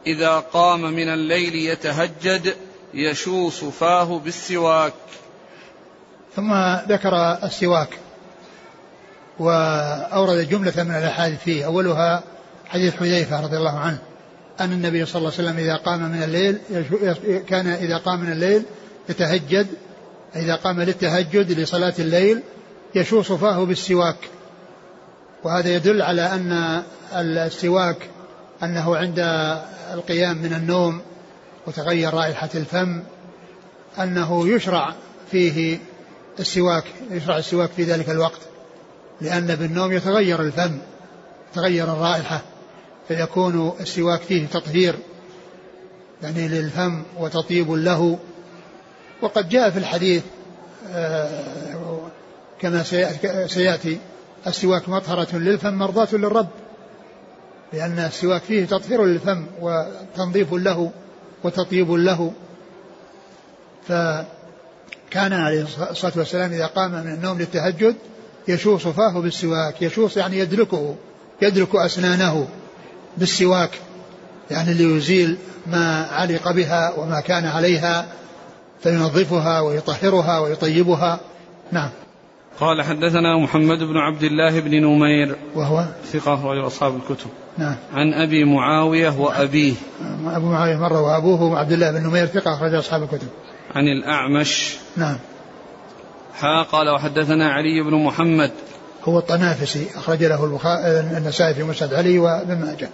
[0.08, 2.56] إذا قام من الليل يتهجد
[2.94, 4.94] يشوص فاه بالسواك.
[6.36, 6.54] ثم
[6.90, 7.90] ذكر السواك
[9.40, 11.66] وأورد جملة من الأحاديث فيه.
[11.66, 12.24] أولها
[12.68, 14.00] حديث حذيفة رضي الله عنه
[14.60, 16.58] أن النبي صلى الله عليه وسلم إذا قام من الليل
[17.48, 18.64] كان إذا قام من الليل
[19.10, 19.68] يتهجد
[20.36, 22.42] إذا قام للتهجد لصلاة الليل
[22.96, 24.18] يشوص فاه بالسواك.
[25.44, 26.84] وهذا يدل على أن
[27.14, 27.98] السواك
[28.64, 29.20] أنه عند
[29.94, 31.02] القيام من النوم
[31.68, 33.04] وتغير رائحة الفم
[34.00, 34.94] أنه يشرع
[35.32, 35.80] فيه
[36.40, 38.40] السواك يشرع السواك في ذلك الوقت
[39.22, 40.78] لأن بالنوم يتغير الفم
[41.54, 42.42] تغير الرائحة
[43.08, 44.96] فيكون السواك فيه تطهير
[46.24, 48.20] يعني للفم وتطيب له.
[49.22, 50.24] وقد جاء في الحديث
[50.92, 52.00] آه،
[52.62, 53.98] كما سيأتي- سيأتي
[54.48, 56.48] السواك مطهرة للفم مرضاة للرب
[57.74, 60.92] لأن السواك فيه تطهير للفم وتنظيف له.
[61.44, 62.32] وتطيب له.
[63.88, 67.96] فكان عليه الصلاة والسلام إذا قام من النوم للتهجد
[68.48, 70.96] يشوص فاه بالسواك يشوص يعني يدلكه
[71.42, 72.48] يدلك أسنانه
[73.18, 73.72] بالسواك
[74.52, 75.38] يعني ليزيل
[75.68, 78.06] ما علق بها وما كان عليها
[78.84, 81.20] فينظفها ويطهرها ويطيبها.
[81.72, 81.90] نعم.
[82.60, 85.36] قال حدثنا محمد بن عبد الله بن نمير.
[85.56, 87.30] وهو؟ ثقة أخرج أصحاب الكتب.
[87.58, 87.76] نعم.
[87.94, 89.74] عن أبي معاوية وأبيه.
[90.26, 93.28] أبو معاوية مرة وأبوه عبد الله بن نمير ثقة أخرج أصحاب الكتب.
[93.76, 94.78] عن الأعمش.
[94.98, 95.18] نعم.
[96.34, 98.52] حا قال وحدثنا علي بن محمد.
[99.04, 102.90] هو الطنافسي أخرج له البخاري النسائي في مسند علي وابن ماجه.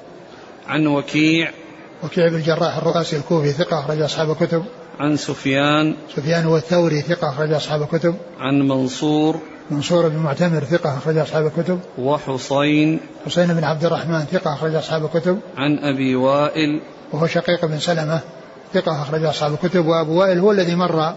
[0.67, 1.51] عن وكيع.
[2.03, 4.63] وكيع بن الجراح الرؤاسي الكوفي ثقة أخرج أصحاب الكتب.
[4.99, 5.95] عن سفيان.
[6.15, 8.15] سفيان هو الثوري ثقة أخرج أصحاب الكتب.
[8.39, 9.39] عن منصور.
[9.71, 11.79] منصور بن معتمر ثقة أخرج أصحاب الكتب.
[11.97, 15.39] وحصين حسين بن عبد الرحمن ثقة أخرج أصحاب الكتب.
[15.57, 16.81] عن أبي وائل.
[17.11, 18.19] وهو شقيق بن سلمة
[18.73, 19.85] ثقة أخرج أصحاب الكتب.
[19.85, 21.13] وأبو وائل هو الذي مر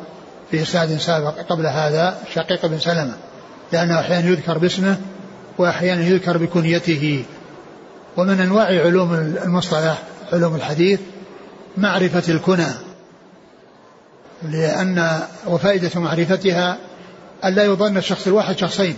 [0.51, 3.15] في إسناد سابق قبل هذا شقيق بن سلمة
[3.73, 4.97] لأنه أحيانا يذكر باسمه
[5.59, 7.25] وأحيانا يذكر بكنيته.
[8.17, 11.01] ومن أنواع علوم المصطلح علوم الحديث
[11.77, 12.69] معرفة الكنى
[14.43, 16.79] لأن وفائدة معرفتها
[17.45, 18.97] ألا يظن الشخص الواحد شخصين.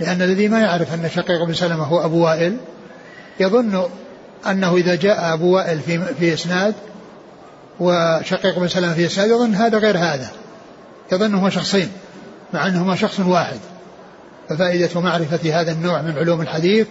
[0.00, 2.56] لأن الذي ما يعرف أن شقيق بن سلمة هو أبو وائل
[3.40, 3.88] يظن
[4.46, 6.74] أنه إذا جاء أبو وائل في, في إسناد
[7.80, 10.28] وشقيق بن سلمة في إسناد يظن هذا غير هذا.
[11.12, 11.88] يظن هما شخصين
[12.54, 13.58] مع أنهما شخص واحد.
[14.48, 16.86] ففائدة معرفة هذا النوع من علوم الحديث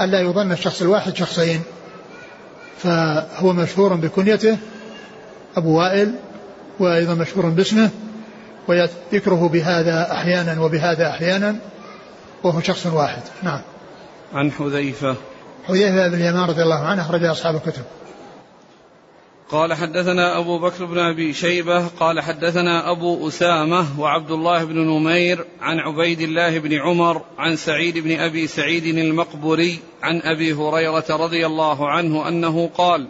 [0.00, 1.62] ألا يظن الشخص الواحد شخصين.
[2.78, 4.58] فهو مشهور بكنيته
[5.56, 6.14] أبو وائل
[6.78, 7.90] وأيضا مشهور باسمه
[8.68, 11.56] ويذكره بهذا أحيانا وبهذا أحيانا
[12.44, 13.22] وهو شخص واحد.
[13.42, 13.60] نعم.
[14.34, 15.16] عن حذيفة.
[15.68, 17.84] حذيفة بن اليمان رضي الله عنه أخرج أصحاب الكتب.
[19.50, 25.44] قال حدثنا أبو بكر بن أبي شيبة قال حدثنا أبو أسامة وعبد الله بن نمير
[25.60, 31.46] عن عبيد الله بن عمر عن سعيد بن أبي سعيد المقبري عن أبي هريرة رضي
[31.46, 33.08] الله عنه أنه قال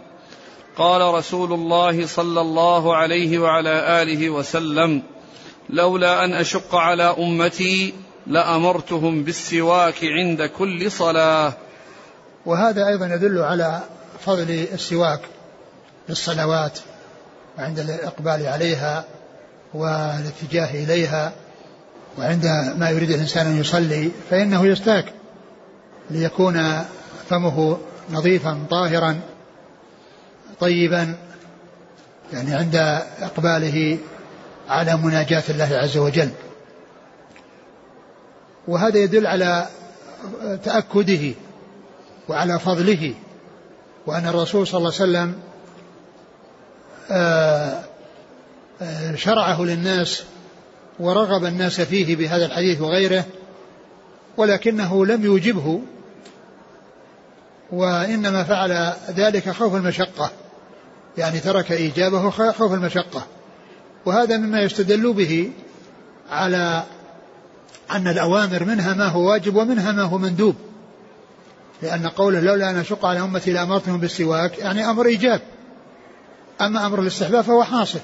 [0.77, 5.03] قال رسول الله صلى الله عليه وعلى آله وسلم
[5.69, 7.93] لولا أن أشق على أمتي
[8.27, 11.53] لأمرتهم بالسواك عند كل صلاة.
[12.45, 13.81] وهذا أيضا يدل على
[14.25, 15.19] فضل السواك
[16.09, 16.79] للصلوات
[17.57, 19.05] وعند الإقبال عليها
[19.73, 21.33] والاتجاه إليها
[22.17, 22.45] وعند
[22.77, 25.13] ما يريد الإنسان أن يصلي فإنه يستاك
[26.09, 26.85] ليكون
[27.29, 27.77] فمه
[28.09, 29.19] نظيفا طاهرا
[30.59, 31.15] طيبا
[32.33, 32.75] يعني عند
[33.21, 33.97] إقباله
[34.67, 36.29] على مناجاة الله عز وجل.
[38.67, 39.67] وهذا يدل على
[40.63, 41.33] تأكده
[42.29, 43.13] وعلى فضله
[44.07, 45.35] وأن الرسول صلى الله عليه وسلم
[47.11, 47.83] آه،
[48.81, 50.23] آه، شرعه للناس
[50.99, 53.25] ورغب الناس فيه بهذا الحديث وغيره
[54.37, 55.81] ولكنه لم يوجبه
[57.71, 60.31] وإنما فعل ذلك خوف المشقة.
[61.17, 63.25] يعني ترك إيجابه خوف المشقة.
[64.07, 65.51] وهذا مما يستدل به
[66.31, 66.83] على
[67.91, 70.55] أن الأوامر منها ما هو واجب ومنها ما هو مندوب.
[71.81, 75.41] لأن قوله لولا أن أشق على أمتي لأمرتهم بالسواك يعني أمر إيجاب.
[76.61, 77.99] أما أمر الاستحباب فهو حاصل.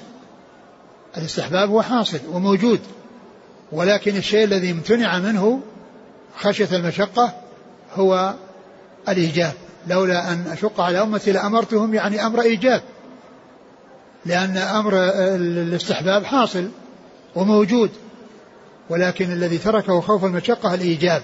[1.16, 2.80] الاستحباب هو حاصل وموجود.
[3.72, 5.60] ولكن الشيء الذي امتنع منه
[6.36, 7.32] خشية المشقة
[7.94, 8.34] هو
[9.08, 9.52] الإيجاب.
[9.86, 12.82] لولا أن أشق على أمتي لأمرتهم يعني أمر إيجاب.
[14.26, 16.68] لأن أمر الاستحباب حاصل
[17.34, 17.90] وموجود
[18.90, 21.22] ولكن الذي تركه خوف المشقة الإيجاب.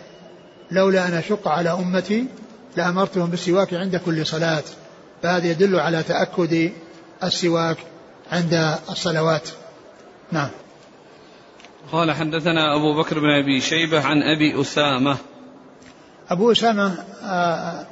[0.70, 2.26] لولا أن أشق على أمتي
[2.76, 4.62] لأمرتهم بالسواك عند كل صلاة.
[5.22, 6.72] فهذا يدل على تأكد
[7.24, 7.76] السواك
[8.32, 9.48] عند الصلوات.
[10.32, 10.48] نعم.
[11.92, 15.16] قال حدثنا أبو بكر بن أبي شيبة عن أبي أسامة.
[16.30, 17.86] أبو أسامة آآ آه،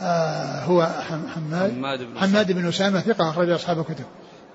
[0.00, 0.90] آآ آه، هو
[1.34, 1.72] حماد.
[1.72, 4.04] حماد بن, حماد بن أسامة ثقة أخرج أصحاب الكتب.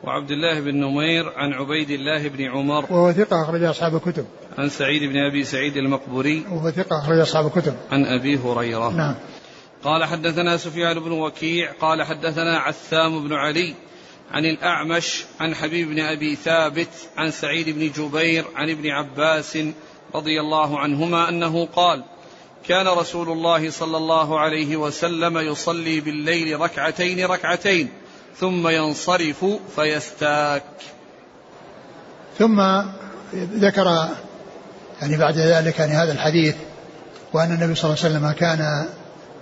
[0.04, 4.26] وعبد الله بن نمير عن عبيد الله بن عمر وهو ثقة أخرج أصحاب الكتب.
[4.58, 7.76] عن سعيد بن أبي سعيد المقبوري وهو ثقة أخرج أصحاب الكتب.
[7.92, 8.90] عن أبي هريرة.
[8.90, 9.16] نعم.
[9.84, 13.74] قال حدثنا سفيان بن وكيع قال حدثنا عثام بن علي
[14.32, 19.58] عن الأعمش عن حبيب بن أبي ثابت عن سعيد بن جبير عن ابن عباس
[20.16, 22.04] رضي الله عنهما أنه قال
[22.68, 27.90] كان رسول الله صلى الله عليه وسلم يصلي بالليل ركعتين ركعتين
[28.40, 30.64] ثم ينصرف فيستاك.
[32.40, 32.82] ثم
[33.36, 34.08] ذكر
[35.02, 36.56] يعني بعد ذلك يعني هذا الحديث
[37.34, 38.88] وأن النبي صلى الله عليه وسلم كان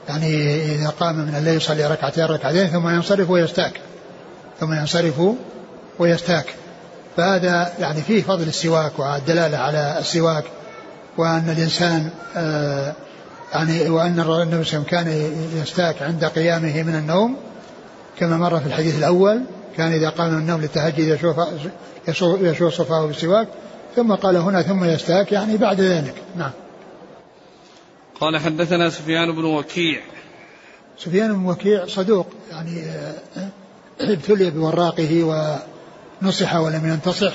[0.10, 3.82] يعني إذا قام من الليل يصلي ركعتين ركعتين ثم ينصرف ويستاك.
[4.60, 5.22] ثم ينصرف
[6.00, 6.56] ويستاك.
[7.18, 10.44] فهذا يعني فيه فضل السواك والدلالة على السواك
[11.18, 12.94] وأن الإنسان آه
[13.54, 15.32] يعني وأن النبي صلى الله عليه وسلم كان
[15.62, 17.38] يستاك عند قيامه من النوم
[18.20, 19.42] كما مر في الحديث الأول
[19.78, 21.38] كان إذا قام من النوم للتهجد يشوص
[22.42, 23.48] يشوص فاه بالسواك
[23.96, 26.16] ثم قال هنا ثم يستاك يعني بعد ذلك.
[26.36, 26.52] نعم.
[28.20, 30.02] قال حدثنا سفيان بن وكيع.
[30.98, 33.50] سفيان بن وكيع صدوق يعني آه،
[34.02, 35.24] ابتلي بوراقه
[36.22, 37.34] ونصح ولم ينتصح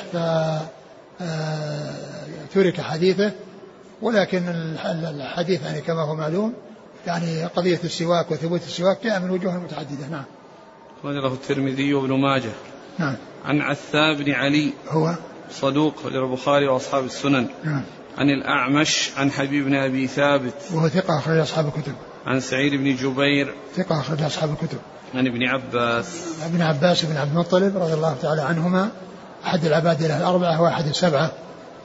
[2.49, 3.33] فترك حديثه.
[4.03, 4.49] ولكن
[4.95, 6.55] الحديث يعني كما هو معلوم
[7.07, 10.07] يعني قضية السواك وثبوت السواك جاء من وجوه متعددة.
[10.11, 10.25] نعم.
[11.01, 12.53] أخرج له الترمذي وابن ماجه.
[12.99, 13.17] نعم.
[13.45, 14.73] عن عثاب بن علي.
[14.89, 15.15] هو؟
[15.51, 17.49] صدوق للبخاري وأصحاب السنن.
[17.65, 17.83] نعم.
[18.19, 20.55] عن الأعمش عن حبيب بن أبي ثابت.
[20.75, 21.95] وهو ثقة أخرج أصحاب الكتب.
[22.27, 23.55] عن سعيد بن جبير.
[23.77, 24.79] ثقة أخرج أصحاب الكتب.
[25.15, 26.39] عن ابن عباس.
[26.45, 28.91] ابن عباس بن عبد المطلب رضي الله تعالى عنهما.
[29.45, 31.33] أحد العباد الأربعة وأحد السبعة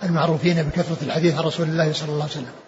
[0.04, 2.65] المعروفين بكثرة الحديث عن رسول الله صلى الله عليه وسلم.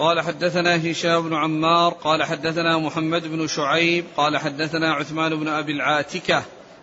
[0.00, 5.72] قال حدثنا هشام بن عمار قال حدثنا محمد بن شعيب قال حدثنا عثمان بن أبي
[5.72, 6.42] العاتكة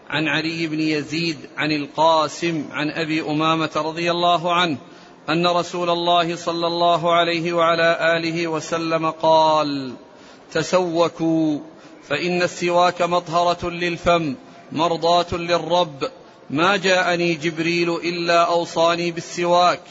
[0.09, 4.77] عن علي بن يزيد عن القاسم عن أبي أمامة رضي الله عنه
[5.29, 9.93] أن رسول الله صلى الله عليه وعلى آله وسلم قال
[10.51, 11.59] تسوكوا
[12.07, 14.35] فإن السواك مطهرة للفم
[14.71, 16.09] مرضاة للرب
[16.49, 19.81] ما جاءني جبريل إلا أوصاني بالسواك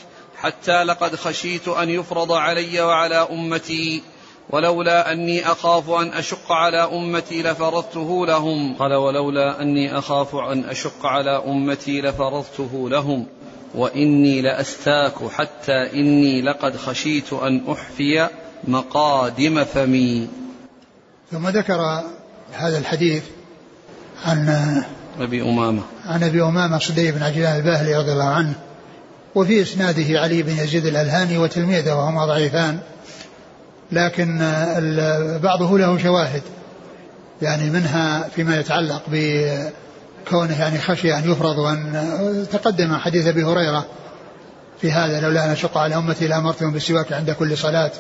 [0.47, 4.03] حتى لقد خشيت أن يفرض علي وعلى أمتي
[4.51, 8.75] ولولا أني أخاف أن أشق على أمتي لفرضته لهم.
[8.79, 13.27] قال ولولا أني أخاف أن أشق على أمتي لفرضته لهم
[13.75, 18.29] وإني لأستاك حتى إني لقد خشيت أن أحفي
[18.65, 20.29] مقادم فمي.
[21.33, 21.81] ثم ذكر
[22.53, 23.23] هذا الحديث
[24.25, 24.49] عن
[25.21, 25.83] أبي أمامة.
[26.05, 28.66] عن أبي أمامة صدي بن عجلان الباهلي رضي الله عنه
[29.37, 32.79] وفي إسناده علي بن يزيد الألهاني وتلميذه وهما ضعيفان
[33.93, 34.39] لكن
[35.43, 36.43] بعضه له شواهد
[37.43, 43.87] يعني منها فيما يتعلق بكونه يعني خشي أن يفرض وأن تقدم حديث أبي هريرة
[44.81, 47.91] في هذا لولا أن أشق على أمتي لأمرتهم بالسواك عند كل صلاة.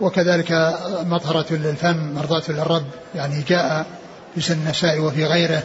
[0.00, 0.76] وكذلك
[1.06, 3.86] مطهرة للفم مرضاة للرب يعني جاء
[4.34, 5.62] في سن النساء وفي غيره.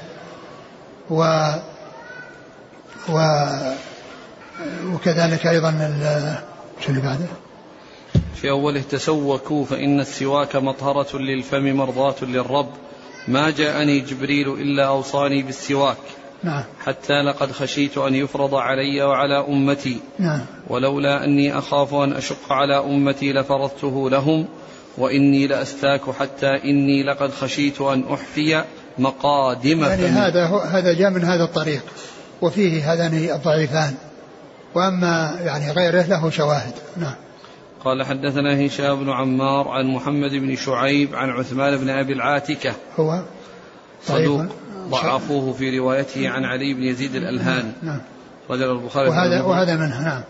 [1.09, 1.49] و
[3.09, 3.45] و
[4.93, 5.71] وكذلك أيضا
[6.81, 7.25] شو اللي بعده؟
[8.35, 12.69] في أوله تسوكوا فإن السواك مطهرة للفم مرضاة للرب.
[13.27, 15.97] ما جاءني جبريل إلا أوصاني بالسواك.
[16.43, 16.63] نعم.
[16.85, 19.99] حتى لقد خشيت أن يفرض علي وعلى أمتي.
[20.19, 20.41] نعم.
[20.67, 24.45] ولولا أني أخاف أن أشق على أمتي لفرضته لهم
[24.97, 28.63] وإني لأستاك حتى إني لقد خشيت أن أحفي
[28.97, 30.05] مقادم يعني.
[30.05, 31.83] هذا هذا جاء من هذا الطريق
[32.41, 33.93] وفيه هذان الضعيفان.
[34.75, 36.73] وأما يعني غيره له شواهد.
[36.97, 37.15] نعم.
[37.83, 42.73] قال حدثنا هشام بن عمار عن محمد بن شعيب عن عثمان بن أبي العاتكة.
[42.99, 43.21] هو
[44.03, 44.45] صدوق.
[44.89, 48.01] ضعفوه في روايته عن علي بن يزيد الالهاني نعم.
[48.49, 50.01] رجل البخاري وهذا وهذا منه.
[50.01, 50.21] نعم.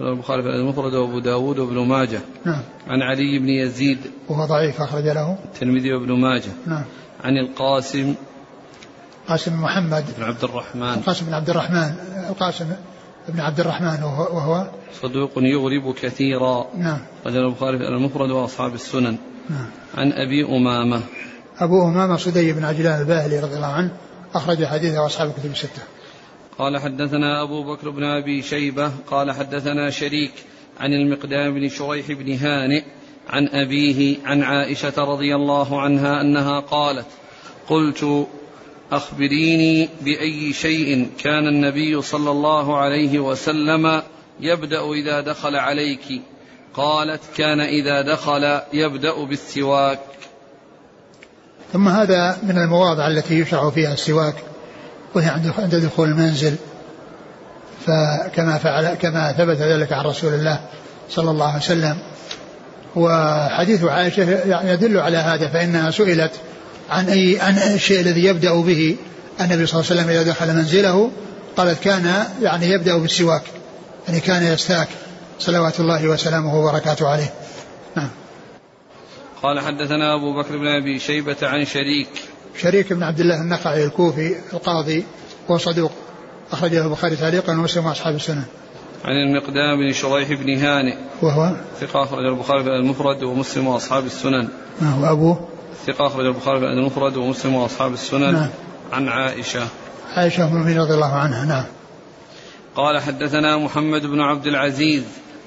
[0.00, 2.20] البخاري في المفرد وأبو داود وابن ماجه.
[2.44, 2.62] نعم.
[2.88, 3.98] عن علي بن يزيد.
[4.28, 5.38] وهو ضعيف أخرج له.
[5.44, 6.52] الترمذي وابن ماجه.
[6.66, 6.84] نعم.
[7.24, 8.14] عن القاسم.
[9.28, 10.04] قاسم محمد.
[10.18, 10.94] بن عبد الرحمن.
[10.94, 11.94] القاسم بن عبد الرحمن.
[12.30, 12.66] القاسم
[13.28, 14.66] بن عبد الرحمن وهو, وهو؟
[15.02, 16.66] صدوق يغرب كثيرا.
[16.76, 16.98] نعم.
[17.26, 19.16] رجل البخاري في المفرد وأصحاب السنن.
[19.50, 19.66] نعم.
[19.94, 21.02] عن أبي أمامة.
[21.58, 23.90] أبو أمامة صدي بن عجلان الباهلي رضي الله عنه
[24.34, 25.82] أخرج حديثه أصحاب الكتب الستة.
[26.58, 30.32] قال حدثنا أبو بكر بن أبي شيبة قال حدثنا شريك
[30.80, 32.82] عن المقدام بن شريح بن هانئ
[33.30, 37.06] عن أبيه عن عائشة رضي الله عنها أنها قالت
[37.68, 38.26] قلت
[38.92, 44.02] أخبريني بأي شيء كان النبي صلى الله عليه وسلم
[44.40, 46.22] يبدأ إذا دخل عليك.
[46.74, 49.98] قالت كان إذا دخل يبدأ بالسواك.
[51.72, 54.34] ثم هذا من المواضع التي يشرع فيها السواك
[55.14, 55.28] وهي
[55.58, 56.56] عند دخول المنزل.
[57.86, 60.60] فكما فعل كما ثبت ذلك عن رسول الله
[61.10, 61.98] صلى الله عليه وسلم.
[62.96, 64.22] وحديث عائشة
[64.72, 66.32] يدل على هذا فإنها سئلت
[66.92, 68.96] عن أي عن الشيء الذي يبدأ به
[69.40, 71.10] النبي صلى الله عليه وسلم إذا دخل منزله
[71.56, 73.42] قالت كان يعني يبدأ بالسواك
[74.08, 74.88] يعني كان يستاك.
[75.38, 77.32] صلوات الله وسلامه وبركاته عليه.
[77.96, 78.10] نعم.
[79.42, 82.08] قال حدثنا أبو بكر بن أبي شيبة عن شريك.
[82.62, 85.04] شريك بن عبد الله النخعي الكوفي القاضي
[85.48, 85.92] وهو صدوق
[86.52, 88.44] أخرجه البخاري تعليقا ومسلم وأصحاب السنة.
[89.04, 90.96] عن المقدام بن شريح بن هانئ.
[91.22, 94.48] وهو؟ ثقة أخرج البخاري المفرد ومسلم وأصحاب السنن.
[94.80, 95.48] ما هو أبوه؟
[95.86, 98.32] ثقة أخرج البخاري في المفرد ومسلم وأصحاب السنن.
[98.32, 98.48] نعم.
[98.92, 99.68] عن عائشة.
[100.16, 101.64] عائشة أم المؤمنين رضي الله عنها نعم.
[102.76, 105.04] قال حدثنا محمد بن عبد العزيز.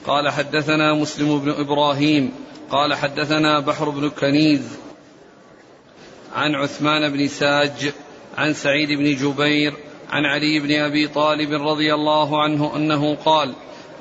[0.08, 2.32] قال حدثنا مسلم بن إبراهيم.
[2.72, 4.78] قال حدثنا بحر بن كنيز.
[6.36, 7.92] عن عثمان بن ساج.
[8.38, 9.74] عن سعيد بن جبير.
[10.10, 13.54] عن علي بن أبي طالب رضي الله عنه أنه قال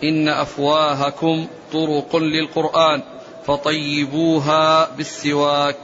[0.05, 3.03] إن أفواهكم طرق للقرآن
[3.47, 5.77] فطيبوها بالسواك.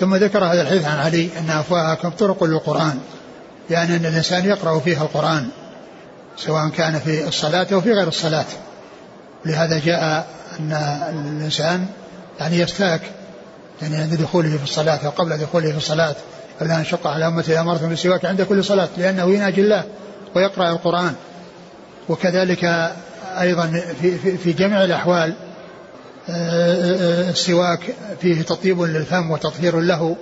[0.00, 2.98] ثم ذكر هذا الحديث عن علي أن أفواهكم طرق للقرآن
[3.70, 5.48] يعني أن الإنسان يقرأ فيها القرآن
[6.36, 8.44] سواء كان في الصلاة أو في غير الصلاة.
[9.44, 10.26] لهذا جاء
[10.60, 10.72] أن
[11.36, 11.86] الإنسان
[12.40, 13.00] يعني يستاك
[13.82, 16.14] يعني عند دخوله في الصلاة أو قبل دخوله في الصلاة
[16.60, 19.84] قبل أن شق على أمته أمرتهم بالسواك عند كل صلاة لأنه يناجي الله
[20.34, 21.14] ويقرأ القرآن.
[22.08, 22.92] وكذلك
[23.40, 25.34] أيضا في, في, في جميع الأحوال
[26.28, 27.80] السواك
[28.20, 30.16] فيه تطيب للفم وتطهير له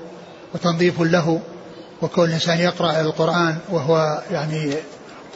[0.55, 1.40] وتنظيف له
[2.03, 4.74] وكون الإنسان يقرأ القرآن وهو يعني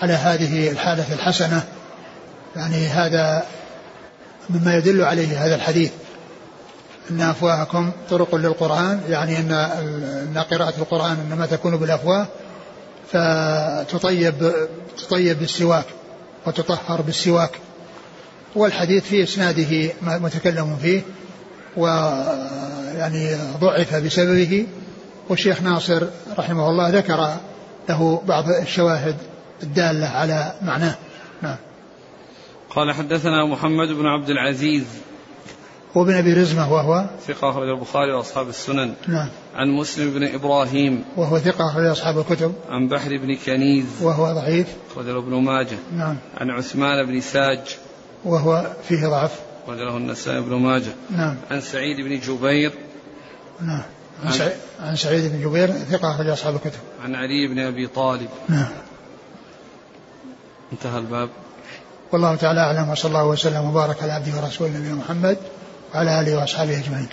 [0.02, 1.62] على هذه الحالة الحسنة.
[2.56, 3.46] يعني هذا
[4.50, 5.90] مما يدل عليه هذا الحديث.
[7.10, 12.26] أن أفواهكم طرق للقرآن يعني أن أن قراءة القرآن إنما تكون بالأفواه
[13.12, 14.52] فتطيب
[14.98, 15.84] تطيب بالسواك
[16.46, 17.50] وتطهر بالسواك.
[18.56, 21.02] والحديث في إسناده متكلم فيه
[21.76, 24.66] ويعني ضعف بسببه.
[25.28, 26.06] والشيخ ناصر
[26.38, 27.36] رحمه الله ذكر
[27.88, 29.16] له بعض الشواهد
[29.62, 30.94] الدالة على معناه.
[31.42, 31.56] نعم.
[32.70, 34.84] قال حدثنا محمد بن عبد العزيز.
[35.94, 38.94] وابن أبي رزمة وهو؟ ثقة أخرج البخاري وأصحاب السنن.
[39.08, 39.28] نعم.
[39.54, 41.04] عن مسلم بن إبراهيم.
[41.16, 42.54] وهو ثقة أخرج أصحاب الكتب.
[42.68, 43.86] عن بحر بن كنيز.
[44.02, 44.66] وهو ضعيف.
[44.92, 45.78] أخرج ابن ماجه.
[45.96, 46.16] نعم.
[46.36, 47.78] عن عثمان بن ساج.
[48.26, 49.40] وهو فيه ضعف.
[49.64, 50.92] أخرج له النسائي بن ماجه.
[51.10, 51.36] نعم.
[51.50, 52.72] عن سعيد بن جبير.
[53.60, 53.82] نعم.
[54.22, 56.80] عن, عن- سعيد, عن سعيد بن جبير ثقة أخرج أصحاب الكتب.
[57.04, 58.28] عن علي بن أبي طالب.
[58.48, 58.68] نعم.
[60.72, 61.28] انتهى الباب.
[62.12, 65.36] والله تعالى أعلم وصلى الله وسلم وبارك على عبده ورسوله نبينا محمد
[65.94, 67.08] وعلى آله وأصحابه أجمعين.